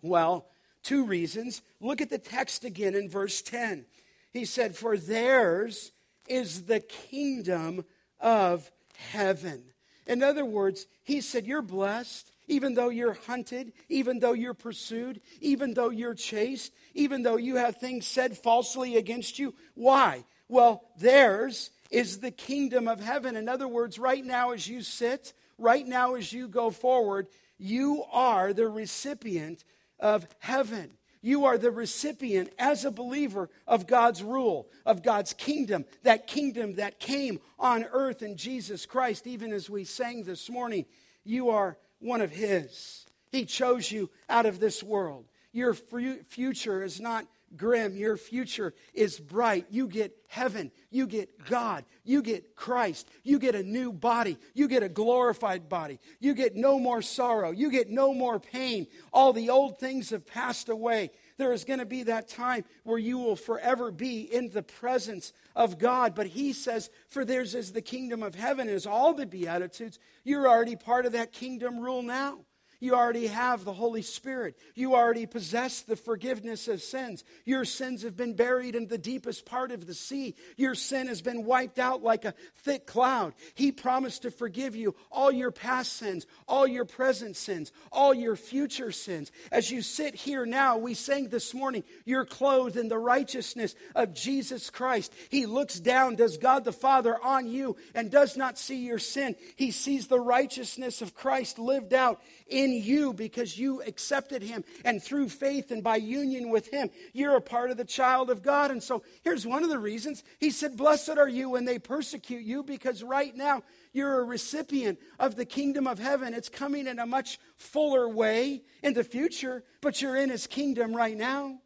[0.00, 0.46] Well,
[0.82, 1.60] two reasons.
[1.78, 3.84] Look at the text again in verse 10.
[4.32, 5.92] He said, For theirs
[6.26, 7.84] is the kingdom
[8.20, 9.62] of heaven.
[10.06, 15.20] In other words, he said, You're blessed even though you're hunted, even though you're pursued,
[15.40, 19.54] even though you're chased, even though you have things said falsely against you.
[19.74, 20.24] Why?
[20.48, 23.36] Well, theirs is the kingdom of heaven.
[23.36, 28.04] In other words, right now as you sit, right now as you go forward, you
[28.12, 29.64] are the recipient
[30.00, 30.90] of heaven.
[31.20, 36.76] You are the recipient, as a believer, of God's rule, of God's kingdom, that kingdom
[36.76, 39.26] that came on earth in Jesus Christ.
[39.26, 40.86] Even as we sang this morning,
[41.24, 43.06] you are one of His.
[43.30, 45.26] He chose you out of this world.
[45.52, 47.96] Your future is not grim.
[47.96, 49.66] Your future is bright.
[49.70, 50.70] You get heaven.
[50.90, 51.84] You get God.
[52.04, 53.08] You get Christ.
[53.22, 54.38] You get a new body.
[54.54, 55.98] You get a glorified body.
[56.20, 57.50] You get no more sorrow.
[57.50, 58.86] You get no more pain.
[59.12, 61.10] All the old things have passed away.
[61.38, 65.32] There is going to be that time where you will forever be in the presence
[65.56, 66.14] of God.
[66.14, 69.98] But he says, For theirs is the kingdom of heaven, is all the Beatitudes.
[70.24, 72.40] You're already part of that kingdom rule now.
[72.80, 74.56] You already have the Holy Spirit.
[74.76, 77.24] You already possess the forgiveness of sins.
[77.44, 80.36] Your sins have been buried in the deepest part of the sea.
[80.56, 83.34] Your sin has been wiped out like a thick cloud.
[83.54, 88.36] He promised to forgive you all your past sins, all your present sins, all your
[88.36, 89.32] future sins.
[89.50, 94.14] As you sit here now, we sang this morning, you're clothed in the righteousness of
[94.14, 95.12] Jesus Christ.
[95.30, 99.34] He looks down, does God the Father on you, and does not see your sin.
[99.56, 104.64] He sees the righteousness of Christ lived out in you because you accepted him.
[104.84, 108.42] And through faith and by union with him, you're a part of the child of
[108.42, 108.70] God.
[108.70, 110.24] And so here's one of the reasons.
[110.38, 114.98] He said, Blessed are you when they persecute you because right now you're a recipient
[115.18, 116.34] of the kingdom of heaven.
[116.34, 120.94] It's coming in a much fuller way in the future, but you're in his kingdom
[120.94, 121.58] right now.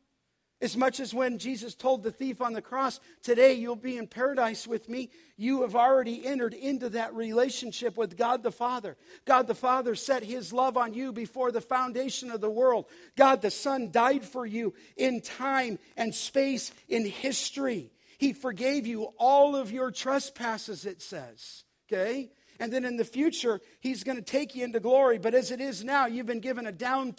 [0.63, 4.07] As much as when Jesus told the thief on the cross, Today you'll be in
[4.07, 8.97] paradise with me, you have already entered into that relationship with God the Father.
[9.25, 12.87] God the Father set his love on you before the foundation of the world.
[13.17, 17.91] God the Son died for you in time and space in history.
[18.19, 21.65] He forgave you all of your trespasses, it says.
[21.91, 22.31] Okay?
[22.61, 25.19] And then in the future, he's going to take you into glory.
[25.19, 27.15] But as it is now, you've been given a down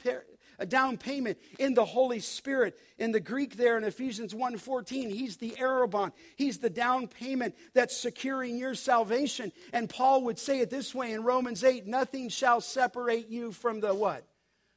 [0.60, 2.80] a down payment in the Holy Spirit.
[2.98, 6.12] In the Greek there in Ephesians 1:14, he's the arrabon.
[6.36, 9.52] He's the down payment that's securing your salvation.
[9.72, 13.80] And Paul would say it this way in Romans 8, nothing shall separate you from
[13.80, 14.26] the what?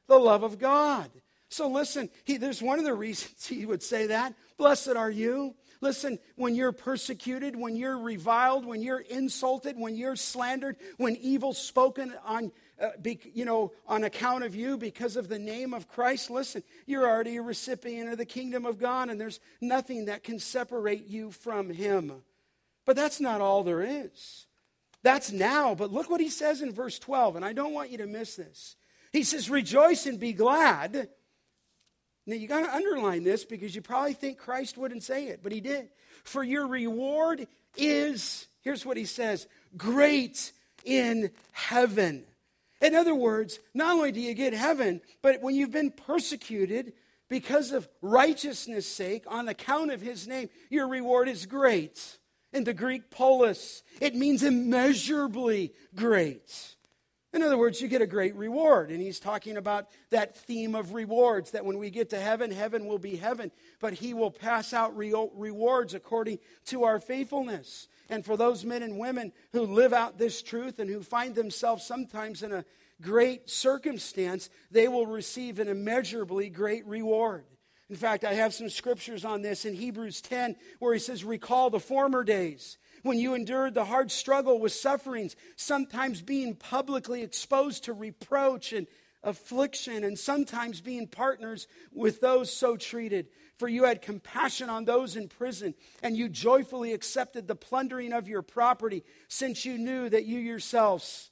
[0.07, 1.09] The love of God.
[1.49, 4.33] So listen, he, there's one of the reasons he would say that.
[4.57, 5.55] Blessed are you.
[5.79, 11.53] Listen, when you're persecuted, when you're reviled, when you're insulted, when you're slandered, when evil
[11.53, 15.87] spoken on uh, be, you know, on account of you because of the name of
[15.87, 20.23] Christ, listen, you're already a recipient of the kingdom of God, and there's nothing that
[20.23, 22.21] can separate you from Him.
[22.85, 24.47] But that's not all there is.
[25.03, 27.97] That's now, but look what he says in verse 12, and I don't want you
[27.99, 28.75] to miss this.
[29.13, 31.09] He says, Rejoice and be glad.
[32.25, 35.53] Now, you got to underline this because you probably think Christ wouldn't say it, but
[35.53, 35.89] he did.
[36.25, 40.51] For your reward is, here's what he says, great
[40.83, 42.25] in heaven.
[42.81, 46.93] In other words, not only do you get heaven, but when you've been persecuted
[47.29, 52.19] because of righteousness' sake, on account of his name, your reward is great.
[52.53, 56.75] In the Greek polis, it means immeasurably great.
[57.33, 58.89] In other words, you get a great reward.
[58.89, 62.85] And he's talking about that theme of rewards that when we get to heaven, heaven
[62.85, 67.89] will be heaven, but he will pass out re- rewards according to our faithfulness.
[68.09, 71.85] And for those men and women who live out this truth and who find themselves
[71.85, 72.65] sometimes in a
[73.01, 77.45] great circumstance, they will receive an immeasurably great reward.
[77.89, 81.69] In fact, I have some scriptures on this in Hebrews 10 where he says, Recall
[81.69, 87.85] the former days when you endured the hard struggle with sufferings, sometimes being publicly exposed
[87.85, 88.87] to reproach and
[89.23, 93.27] affliction, and sometimes being partners with those so treated.
[93.57, 98.27] For you had compassion on those in prison, and you joyfully accepted the plundering of
[98.27, 101.31] your property, since you knew that you yourselves,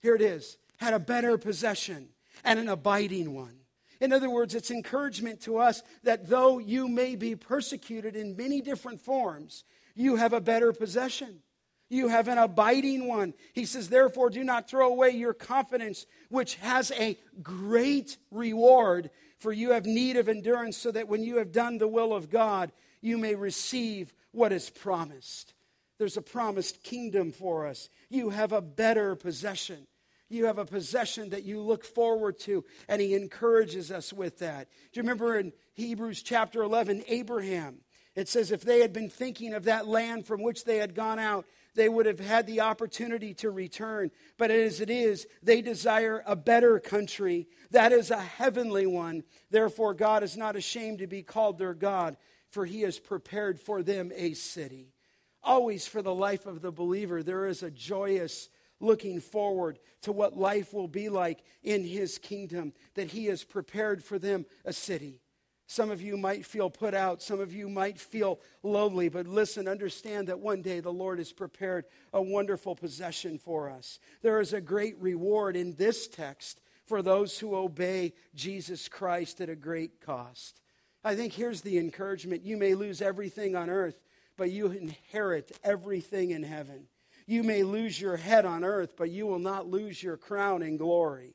[0.00, 2.10] here it is, had a better possession
[2.44, 3.58] and an abiding one.
[4.00, 8.60] In other words, it's encouragement to us that though you may be persecuted in many
[8.60, 9.64] different forms,
[9.94, 11.40] you have a better possession.
[11.88, 13.34] You have an abiding one.
[13.52, 19.52] He says, Therefore, do not throw away your confidence, which has a great reward, for
[19.52, 22.72] you have need of endurance, so that when you have done the will of God,
[23.00, 25.54] you may receive what is promised.
[25.98, 27.88] There's a promised kingdom for us.
[28.10, 29.86] You have a better possession.
[30.28, 34.68] You have a possession that you look forward to, and he encourages us with that.
[34.92, 37.78] Do you remember in Hebrews chapter 11, Abraham?
[38.16, 41.18] It says, if they had been thinking of that land from which they had gone
[41.18, 41.46] out,
[41.76, 44.10] they would have had the opportunity to return.
[44.36, 47.46] But as it is, they desire a better country.
[47.70, 49.22] That is a heavenly one.
[49.50, 52.16] Therefore, God is not ashamed to be called their God,
[52.50, 54.94] for he has prepared for them a city.
[55.42, 58.48] Always for the life of the believer, there is a joyous
[58.80, 64.02] looking forward to what life will be like in his kingdom, that he has prepared
[64.02, 65.20] for them a city.
[65.66, 67.22] Some of you might feel put out.
[67.22, 69.08] Some of you might feel lonely.
[69.08, 73.98] But listen, understand that one day the Lord has prepared a wonderful possession for us.
[74.22, 79.48] There is a great reward in this text for those who obey Jesus Christ at
[79.48, 80.60] a great cost.
[81.02, 84.00] I think here's the encouragement you may lose everything on earth,
[84.36, 86.86] but you inherit everything in heaven.
[87.26, 90.76] You may lose your head on earth, but you will not lose your crown in
[90.76, 91.34] glory.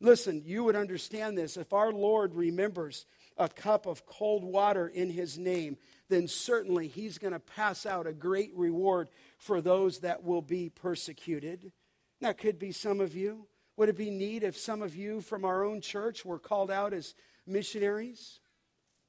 [0.00, 1.56] Listen, you would understand this.
[1.56, 3.06] If our Lord remembers
[3.36, 5.76] a cup of cold water in his name,
[6.08, 9.08] then certainly he's going to pass out a great reward
[9.38, 11.72] for those that will be persecuted.
[12.20, 13.46] That could be some of you.
[13.76, 16.92] Would it be neat if some of you from our own church were called out
[16.92, 17.14] as
[17.46, 18.40] missionaries?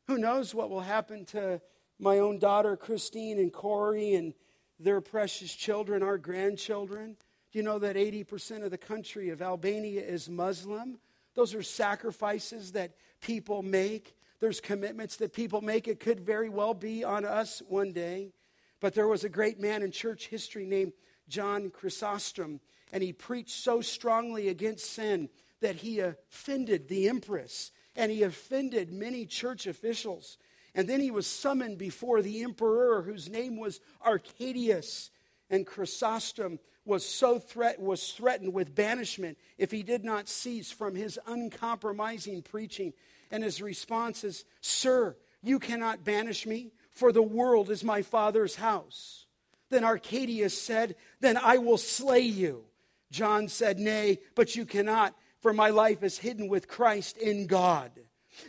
[0.07, 1.61] Who knows what will happen to
[1.99, 4.34] my own daughter, Christine, and Corey, and
[4.80, 7.17] their precious children, our grandchildren?
[7.51, 10.97] Do you know that 80% of the country of Albania is Muslim?
[11.36, 12.93] Those are sacrifices that
[13.24, 14.15] people make.
[14.39, 15.88] There's commitments that people make.
[15.88, 18.34] It could very well be on us one day.
[18.80, 20.91] But there was a great man in church history named
[21.30, 22.59] John Chrysostom,
[22.91, 25.30] and he preached so strongly against sin
[25.61, 30.38] that he offended the empress and he offended many church officials.
[30.76, 35.11] And then he was summoned before the emperor, whose name was Arcadius.
[35.49, 40.95] And Chrysostom was so threat, was threatened with banishment if he did not cease from
[40.95, 42.93] his uncompromising preaching.
[43.34, 48.55] And his response is, Sir, you cannot banish me, for the world is my father's
[48.57, 49.25] house.
[49.71, 52.65] Then Arcadius said, Then I will slay you.
[53.11, 57.91] John said, Nay, but you cannot, for my life is hidden with Christ in God.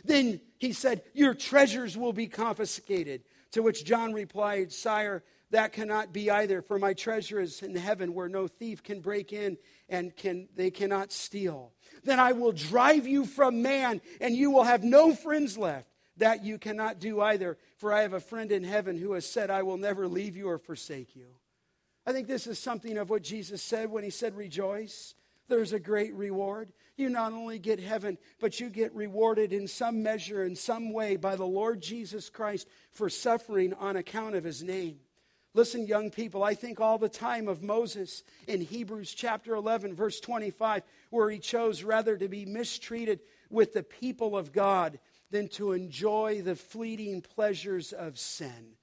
[0.03, 3.23] Then he said, Your treasures will be confiscated.
[3.53, 8.13] To which John replied, Sire, that cannot be either, for my treasure is in heaven
[8.13, 9.57] where no thief can break in
[9.89, 11.73] and can, they cannot steal.
[12.03, 15.89] Then I will drive you from man, and you will have no friends left.
[16.17, 19.49] That you cannot do either, for I have a friend in heaven who has said,
[19.49, 21.27] I will never leave you or forsake you.
[22.05, 25.13] I think this is something of what Jesus said when he said, Rejoice.
[25.47, 26.71] There's a great reward.
[26.95, 31.17] You not only get heaven, but you get rewarded in some measure, in some way,
[31.17, 34.99] by the Lord Jesus Christ for suffering on account of his name.
[35.55, 40.19] Listen, young people, I think all the time of Moses in Hebrews chapter 11, verse
[40.19, 44.99] 25, where he chose rather to be mistreated with the people of God
[45.31, 48.75] than to enjoy the fleeting pleasures of sin.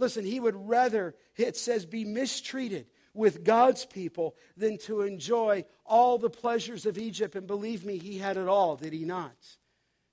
[0.00, 6.18] Listen, he would rather, it says, be mistreated with God's people than to enjoy all
[6.18, 7.36] the pleasures of Egypt.
[7.36, 9.36] And believe me, he had it all, did he not?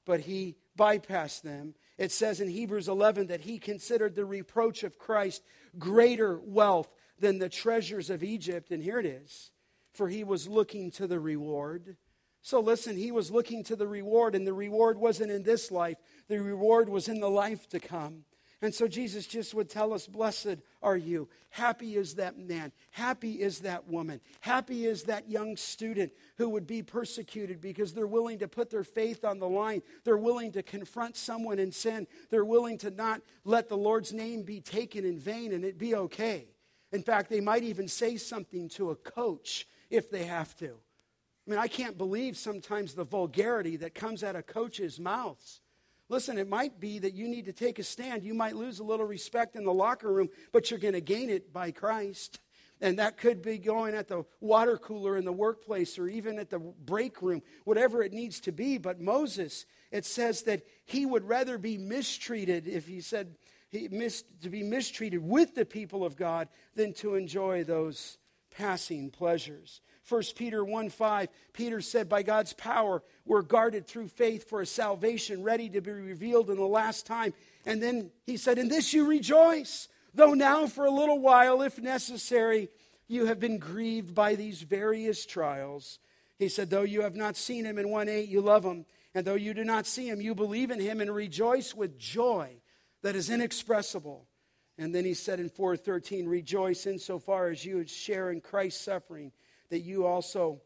[0.05, 1.73] But he bypassed them.
[1.97, 5.43] It says in Hebrews 11 that he considered the reproach of Christ
[5.77, 6.89] greater wealth
[7.19, 8.71] than the treasures of Egypt.
[8.71, 9.51] And here it is
[9.93, 11.95] for he was looking to the reward.
[12.41, 15.97] So listen, he was looking to the reward, and the reward wasn't in this life,
[16.27, 18.25] the reward was in the life to come.
[18.63, 21.27] And so Jesus just would tell us, Blessed are you.
[21.49, 22.71] Happy is that man.
[22.91, 24.21] Happy is that woman.
[24.39, 28.85] Happy is that young student who would be persecuted because they're willing to put their
[28.85, 29.81] faith on the line.
[30.05, 32.07] They're willing to confront someone in sin.
[32.29, 35.93] They're willing to not let the Lord's name be taken in vain and it be
[35.95, 36.47] okay.
[36.93, 40.69] In fact, they might even say something to a coach if they have to.
[40.69, 45.59] I mean, I can't believe sometimes the vulgarity that comes out of coaches' mouths.
[46.09, 48.23] Listen, it might be that you need to take a stand.
[48.23, 51.29] You might lose a little respect in the locker room, but you're going to gain
[51.29, 52.39] it by Christ.
[52.81, 56.49] And that could be going at the water cooler in the workplace or even at
[56.49, 58.77] the break room, whatever it needs to be.
[58.77, 63.35] But Moses, it says that he would rather be mistreated if he said
[63.69, 68.17] he missed, to be mistreated with the people of God than to enjoy those
[68.51, 69.81] passing pleasures.
[70.09, 74.65] 1 Peter 1 5, Peter said, By God's power, we're guarded through faith for a
[74.65, 77.33] salvation ready to be revealed in the last time.
[77.65, 81.79] And then he said, In this you rejoice, though now for a little while, if
[81.79, 82.69] necessary,
[83.07, 85.99] you have been grieved by these various trials.
[86.37, 88.85] He said, Though you have not seen him in 1 8, you love him.
[89.15, 92.55] And though you do not see him, you believe in him and rejoice with joy
[93.03, 94.27] that is inexpressible.
[94.77, 99.31] And then he said in 413, Rejoice insofar as you share in Christ's suffering,
[99.69, 100.61] that you also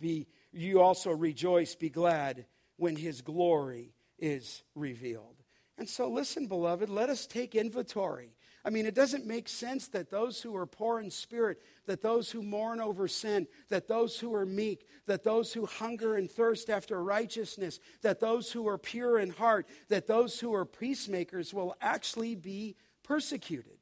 [0.00, 2.46] be you also rejoice, be glad
[2.76, 5.36] when his glory is revealed.
[5.76, 8.30] And so, listen, beloved, let us take inventory.
[8.64, 12.30] I mean, it doesn't make sense that those who are poor in spirit, that those
[12.30, 16.70] who mourn over sin, that those who are meek, that those who hunger and thirst
[16.70, 21.74] after righteousness, that those who are pure in heart, that those who are peacemakers will
[21.80, 23.78] actually be persecuted.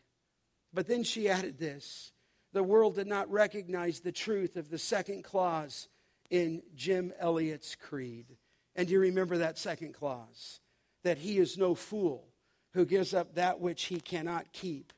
[0.73, 2.13] But then she added this
[2.53, 5.89] the world did not recognize the truth of the second clause
[6.29, 8.37] in Jim Elliot's creed.
[8.73, 10.61] And do you remember that second clause?
[11.03, 12.29] That he is no fool
[12.71, 14.93] who gives up that which he cannot keep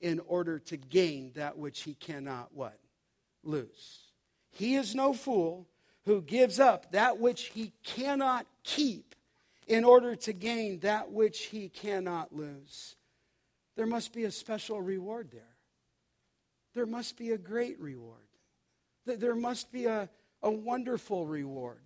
[0.00, 2.80] in order to gain that which he cannot what?
[3.46, 4.00] Lose.
[4.50, 5.66] He is no fool
[6.04, 9.14] who gives up that which he cannot keep
[9.66, 12.96] in order to gain that which he cannot lose.
[13.76, 15.54] There must be a special reward there
[16.74, 18.18] there must be a great reward.
[19.06, 20.08] There must be a,
[20.42, 21.80] a wonderful reward.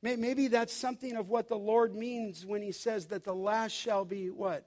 [0.00, 4.04] Maybe that's something of what the Lord means when he says that the last shall
[4.04, 4.66] be what?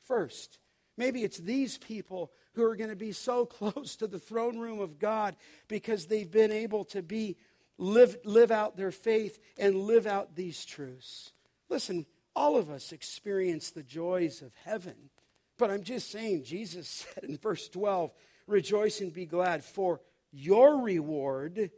[0.00, 0.58] First.
[0.96, 4.80] Maybe it's these people who are going to be so close to the throne room
[4.80, 5.36] of God
[5.68, 7.36] because they've been able to be
[7.78, 11.32] live, live out their faith and live out these truths.
[11.68, 15.10] Listen, all of us experience the joys of heaven.
[15.58, 18.12] But I'm just saying, Jesus said in verse 12,
[18.46, 20.00] rejoice and be glad, for
[20.32, 21.70] your reward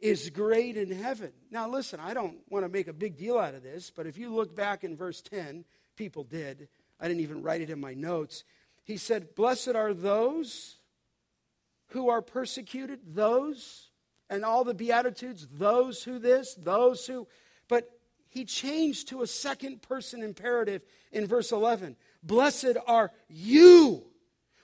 [0.00, 1.32] is great in heaven.
[1.50, 4.16] Now, listen, I don't want to make a big deal out of this, but if
[4.16, 5.64] you look back in verse 10,
[5.96, 6.68] people did.
[7.00, 8.44] I didn't even write it in my notes.
[8.84, 10.76] He said, Blessed are those
[11.88, 13.90] who are persecuted, those,
[14.28, 17.26] and all the Beatitudes, those who this, those who.
[17.68, 17.88] But
[18.28, 20.82] he changed to a second person imperative
[21.12, 21.96] in verse 11.
[22.22, 24.04] Blessed are you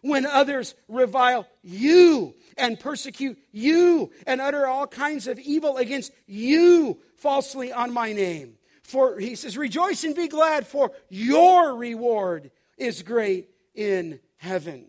[0.03, 6.99] when others revile you and persecute you and utter all kinds of evil against you
[7.17, 8.59] falsely on my name.
[8.85, 14.87] For he says, Rejoice and be glad, for your reward is great in heaven.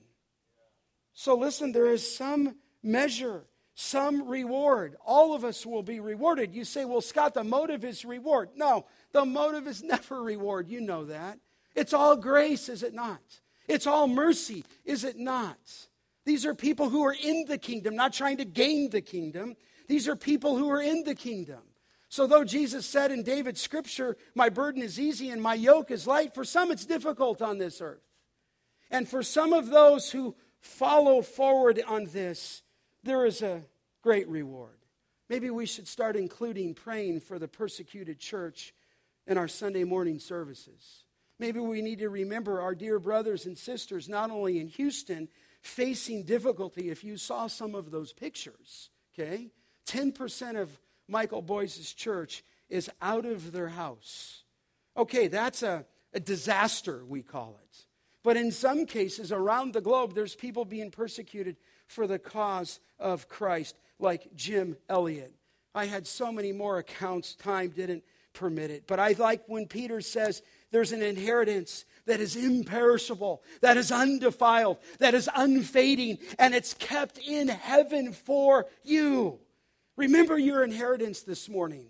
[1.13, 4.97] So listen, there is some measure, some reward.
[5.05, 6.53] All of us will be rewarded.
[6.53, 8.49] You say, Well, Scott, the motive is reward.
[8.55, 10.67] No, the motive is never reward.
[10.67, 11.39] You know that.
[11.73, 13.21] It's all grace, is it not?
[13.67, 15.57] It's all mercy, is it not?
[16.25, 19.55] These are people who are in the kingdom, not trying to gain the kingdom.
[19.87, 21.61] These are people who are in the kingdom.
[22.09, 26.07] So, though Jesus said in David's scripture, My burden is easy and my yoke is
[26.07, 28.03] light, for some it's difficult on this earth.
[28.91, 32.61] And for some of those who follow forward on this,
[33.03, 33.63] there is a
[34.01, 34.77] great reward.
[35.29, 38.73] Maybe we should start including praying for the persecuted church
[39.25, 41.03] in our Sunday morning services.
[41.39, 45.27] Maybe we need to remember our dear brothers and sisters, not only in Houston,
[45.61, 46.89] facing difficulty.
[46.89, 49.51] If you saw some of those pictures, okay?
[49.87, 54.43] 10% of Michael Boyce's church is out of their house.
[54.97, 57.85] Okay, that's a, a disaster, we call it.
[58.23, 63.29] But in some cases around the globe, there's people being persecuted for the cause of
[63.29, 65.33] Christ, like Jim Elliot.
[65.75, 68.03] I had so many more accounts, time didn't
[68.33, 68.87] permit it.
[68.87, 70.41] But I like when Peter says
[70.71, 77.17] there's an inheritance that is imperishable, that is undefiled, that is unfading, and it's kept
[77.17, 79.39] in heaven for you.
[79.97, 81.87] Remember your inheritance this morning.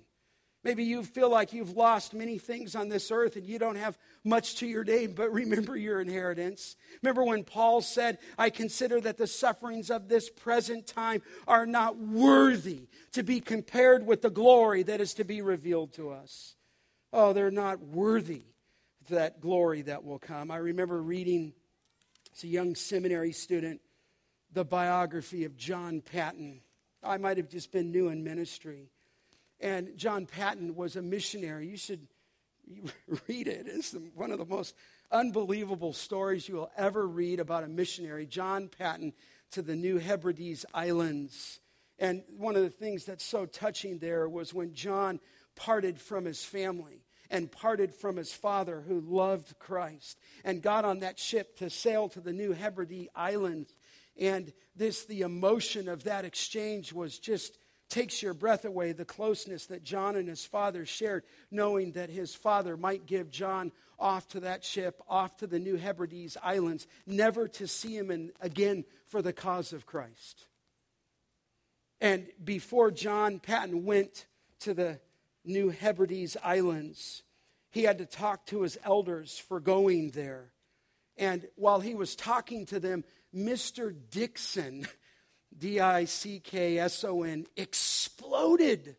[0.64, 4.00] Maybe you feel like you've lost many things on this earth and you don't have
[4.24, 6.76] much to your name, but remember your inheritance.
[7.04, 12.00] Remember when Paul said, I consider that the sufferings of this present time are not
[12.00, 16.56] worthy to be compared with the glory that is to be revealed to us.
[17.14, 18.46] Oh, they're not worthy
[19.10, 20.50] that glory that will come.
[20.50, 21.54] I remember reading,
[22.36, 23.82] as a young seminary student,
[24.52, 26.62] the biography of John Paton.
[27.06, 28.90] I might have just been new in ministry.
[29.60, 31.68] And John Paton was a missionary.
[31.68, 32.08] You should
[33.28, 33.68] read it.
[33.68, 34.76] It's one of the most
[35.12, 39.14] unbelievable stories you will ever read about a missionary, John Paton,
[39.52, 41.60] to the New Hebrides Islands.
[42.00, 45.20] And one of the things that's so touching there was when John
[45.56, 51.00] parted from his family and parted from his father who loved Christ and got on
[51.00, 53.74] that ship to sail to the New Hebrides Islands.
[54.20, 57.58] And this, the emotion of that exchange was just
[57.90, 62.34] takes your breath away the closeness that John and his father shared, knowing that his
[62.34, 67.48] father might give John off to that ship, off to the New Hebrides Islands, never
[67.50, 70.48] to see him in, again for the cause of Christ.
[72.02, 74.26] And before John Paton went
[74.62, 75.00] to the
[75.46, 77.24] New Hebrides Islands,
[77.72, 80.52] he had to talk to his elders for going there.
[81.18, 83.06] And while he was talking to them,
[83.36, 83.96] Mr.
[84.12, 84.88] Dickson,
[85.58, 88.96] D I C K S O N, exploded.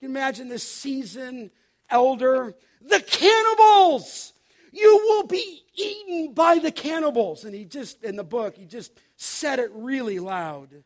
[0.00, 1.50] You imagine this seasoned
[1.88, 4.32] elder, the cannibals!
[4.72, 7.44] You will be eaten by the cannibals.
[7.44, 10.82] And he just, in the book, he just said it really loud.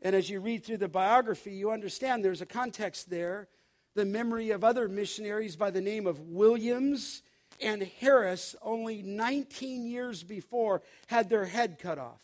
[0.00, 3.48] And as you read through the biography, you understand there's a context there.
[3.94, 7.22] The memory of other missionaries by the name of Williams
[7.60, 12.22] and Harris, only 19 years before, had their head cut off.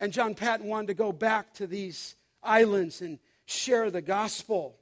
[0.00, 4.76] And John Paton wanted to go back to these islands and share the gospel.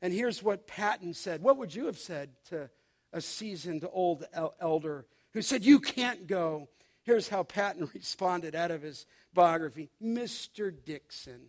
[0.00, 1.42] And here's what Paton said.
[1.42, 2.70] What would you have said to
[3.12, 4.24] a seasoned old
[4.60, 6.68] elder who said, You can't go?
[7.02, 10.72] Here's how Paton responded out of his biography Mr.
[10.84, 11.48] Dickson,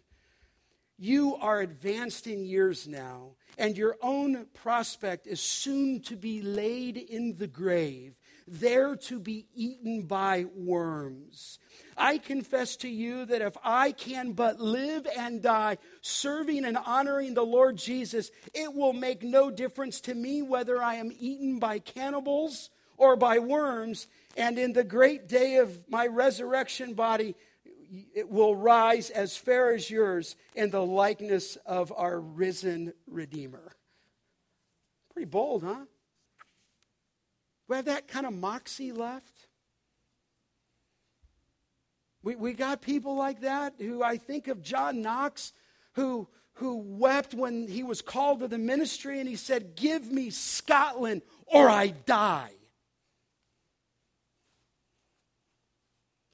[0.97, 6.97] you are advanced in years now, and your own prospect is soon to be laid
[6.97, 8.15] in the grave,
[8.47, 11.59] there to be eaten by worms.
[11.97, 17.33] I confess to you that if I can but live and die serving and honoring
[17.33, 21.79] the Lord Jesus, it will make no difference to me whether I am eaten by
[21.79, 24.07] cannibals or by worms.
[24.35, 27.35] And in the great day of my resurrection body,
[28.13, 33.75] it will rise as fair as yours in the likeness of our risen Redeemer.
[35.13, 35.85] Pretty bold, huh?
[37.67, 39.47] We have that kind of moxie left.
[42.23, 45.53] We, we got people like that who I think of John Knox,
[45.93, 50.29] who, who wept when he was called to the ministry and he said, Give me
[50.29, 52.51] Scotland or I die.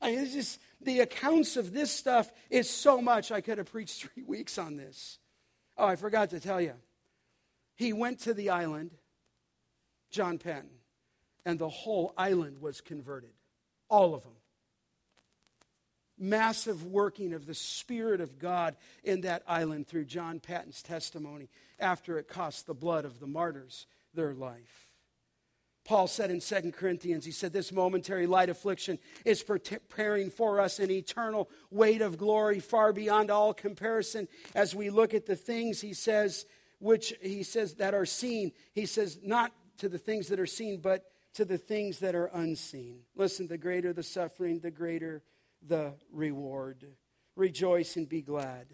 [0.04, 3.32] I mean, it's the accounts of this stuff is so much.
[3.32, 5.18] I could have preached three weeks on this.
[5.78, 6.74] Oh, I forgot to tell you.
[7.76, 8.92] He went to the island,
[10.12, 10.70] John Penn,
[11.44, 13.32] and the whole island was converted.
[13.90, 14.34] All of them
[16.18, 21.50] massive working of the Spirit of God in that island through John Paton's testimony
[21.80, 24.93] after it cost the blood of the martyrs their life.
[25.86, 30.80] Paul said in 2 Corinthians, he said, This momentary light affliction is preparing for us
[30.80, 35.82] an eternal weight of glory far beyond all comparison as we look at the things,
[35.82, 36.46] he says,
[36.80, 38.54] which he says that are seen.
[38.74, 41.04] He says, not to the things that are seen, but
[41.34, 43.00] to the things that are unseen.
[43.16, 45.24] Listen, the greater the suffering, the greater
[45.68, 46.86] the reward.
[47.36, 48.68] Rejoice and be glad.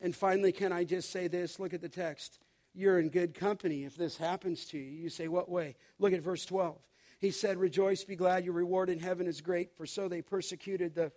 [0.00, 1.58] And finally, can I just say this?
[1.58, 2.38] Look at the text.
[2.76, 4.84] You're in good company if this happens to you.
[4.84, 5.76] You say, What way?
[5.98, 6.76] Look at verse 12.
[7.18, 10.94] He said, Rejoice, be glad, your reward in heaven is great, for so they persecuted
[10.94, 11.10] the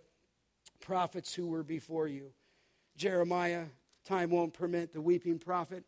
[0.80, 2.30] prophets who were before you.
[2.96, 3.66] Jeremiah,
[4.06, 5.84] time won't permit, the weeping prophet,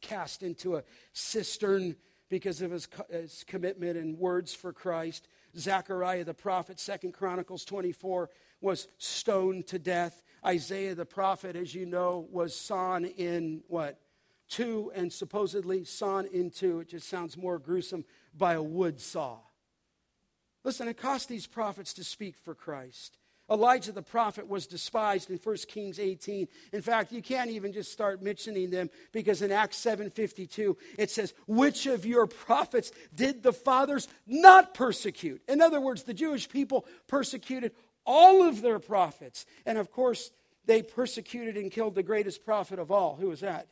[0.00, 1.96] cast into a cistern
[2.30, 5.28] because of his, his commitment and words for Christ.
[5.56, 8.30] Zechariah the prophet, Second Chronicles 24,
[8.62, 10.22] was stoned to death.
[10.44, 14.00] Isaiah the prophet, as you know, was sawn in what?
[14.48, 18.04] Two, and supposedly sawn into, it just sounds more gruesome,
[18.36, 19.38] by a wood saw.
[20.64, 23.18] Listen, it cost these prophets to speak for Christ.
[23.50, 26.48] Elijah the prophet was despised in 1 Kings 18.
[26.72, 31.34] In fact, you can't even just start mentioning them because in Acts 7:52 it says,
[31.46, 36.86] "Which of your prophets did the fathers not persecute?" In other words, the Jewish people
[37.06, 37.74] persecuted
[38.06, 39.44] all of their prophets.
[39.66, 40.30] And of course,
[40.64, 43.16] they persecuted and killed the greatest prophet of all.
[43.16, 43.68] Who was that?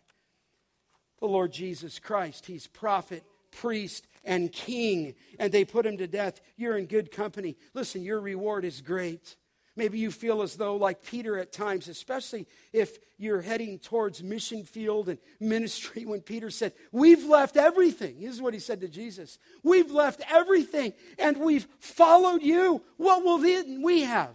[1.23, 2.47] The Lord Jesus Christ.
[2.47, 5.15] He's prophet, priest, and king.
[5.39, 6.41] And they put him to death.
[6.57, 7.57] You're in good company.
[7.75, 9.37] Listen, your reward is great.
[9.77, 14.65] Maybe you feel as though, like Peter at times, especially if you're heading towards mission
[14.65, 18.21] field and ministry, when Peter said, We've left everything.
[18.21, 22.83] This is what he said to Jesus We've left everything and we've followed you.
[22.97, 24.35] What will then we have?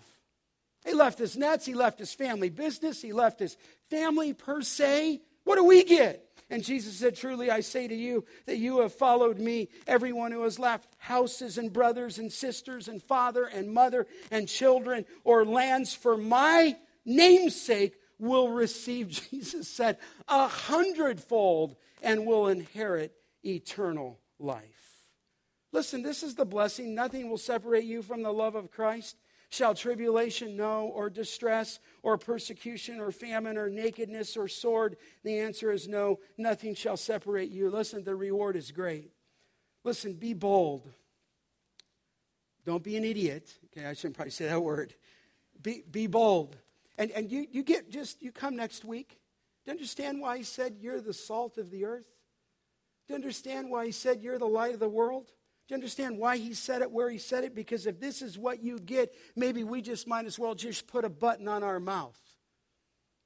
[0.85, 3.57] He left his nets, he left his family business, he left his
[3.89, 5.19] family per se.
[5.43, 6.26] What do we get?
[6.49, 9.69] And Jesus said, Truly I say to you that you have followed me.
[9.85, 15.05] Everyone who has left houses and brothers and sisters and father and mother and children
[15.23, 24.19] or lands for my namesake will receive, Jesus said, a hundredfold and will inherit eternal
[24.39, 24.63] life.
[25.73, 26.95] Listen, this is the blessing.
[26.95, 29.17] Nothing will separate you from the love of Christ.
[29.49, 34.97] Shall tribulation, no, or distress, or persecution, or famine, or nakedness, or sword?
[35.23, 36.19] The answer is no.
[36.37, 37.69] Nothing shall separate you.
[37.69, 39.11] Listen, the reward is great.
[39.85, 40.89] Listen, be bold.
[42.65, 43.49] Don't be an idiot.
[43.67, 44.93] Okay, I shouldn't probably say that word.
[45.61, 46.57] Be, be bold.
[46.97, 49.19] And, and you, you get just, you come next week.
[49.63, 52.07] Do you understand why he said you're the salt of the earth?
[53.07, 55.31] Do you understand why he said you're the light of the world?
[55.67, 57.53] Do you understand why he said it where he said it?
[57.53, 61.03] Because if this is what you get, maybe we just might as well just put
[61.03, 62.19] a button on our mouth.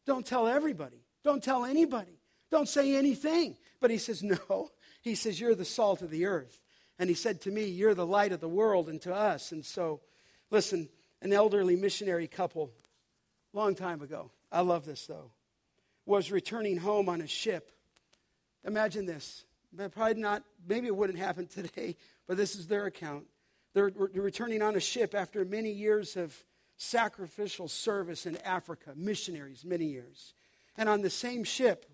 [0.08, 1.06] Don't tell everybody.
[1.24, 2.20] Don't tell anybody.
[2.50, 3.58] Don't say anything.
[3.80, 4.70] But he says, No.
[5.02, 6.60] He says, You're the salt of the earth.
[6.98, 9.52] And he said to me, You're the light of the world and to us.
[9.52, 10.02] And so,
[10.50, 10.90] listen,
[11.22, 12.72] an elderly missionary couple,
[13.54, 15.32] long time ago, I love this though,
[16.08, 17.72] was returning home on a ship.
[18.66, 19.46] Imagine this.
[19.74, 21.96] But probably not, maybe it wouldn't happen today,
[22.36, 23.26] this is their account.
[23.74, 26.36] They're, they're returning on a ship after many years of
[26.78, 30.34] sacrificial service in Africa, missionaries, many years.
[30.78, 31.86] And on the same ship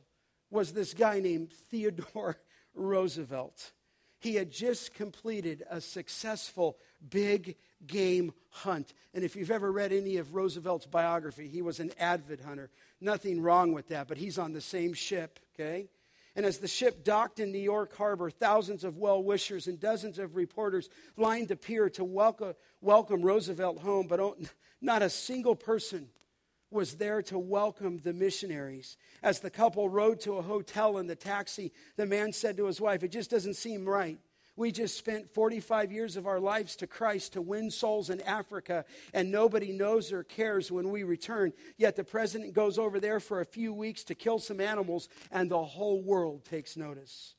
[0.50, 2.38] was this guy named Theodore
[2.74, 3.74] Roosevelt.
[4.20, 6.78] He had just completed a successful
[7.08, 8.94] big game hunt.
[9.14, 12.72] And if you've ever read any of Roosevelt's biography, he was an avid hunter.
[13.00, 15.90] Nothing wrong with that, but he's on the same ship, okay?
[16.38, 20.20] And as the ship docked in New York Harbor, thousands of well wishers and dozens
[20.20, 24.22] of reporters lined the pier to welcome, welcome Roosevelt home, but
[24.80, 26.10] not a single person
[26.70, 28.98] was there to welcome the missionaries.
[29.24, 32.80] As the couple rode to a hotel in the taxi, the man said to his
[32.80, 34.20] wife, It just doesn't seem right.
[34.58, 38.86] We just spent 45 years of our lives to Christ to win souls in Africa,
[39.14, 41.54] and nobody knows or cares when we return.
[41.78, 45.50] Yet the president goes over there for a few weeks to kill some animals, and
[45.50, 47.36] the whole world takes notice.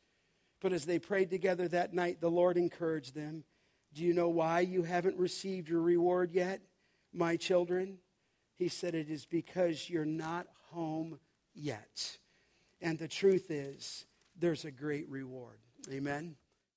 [0.60, 3.42] But as they prayed together that night, the Lord encouraged them.
[3.92, 6.60] Do you know why you haven't received your reward yet,
[7.12, 7.98] my children?
[8.54, 11.18] He said, It is because you're not home
[11.52, 12.18] yet.
[12.80, 14.06] And the truth is,
[14.36, 15.58] there's a great reward.
[15.90, 16.36] Amen.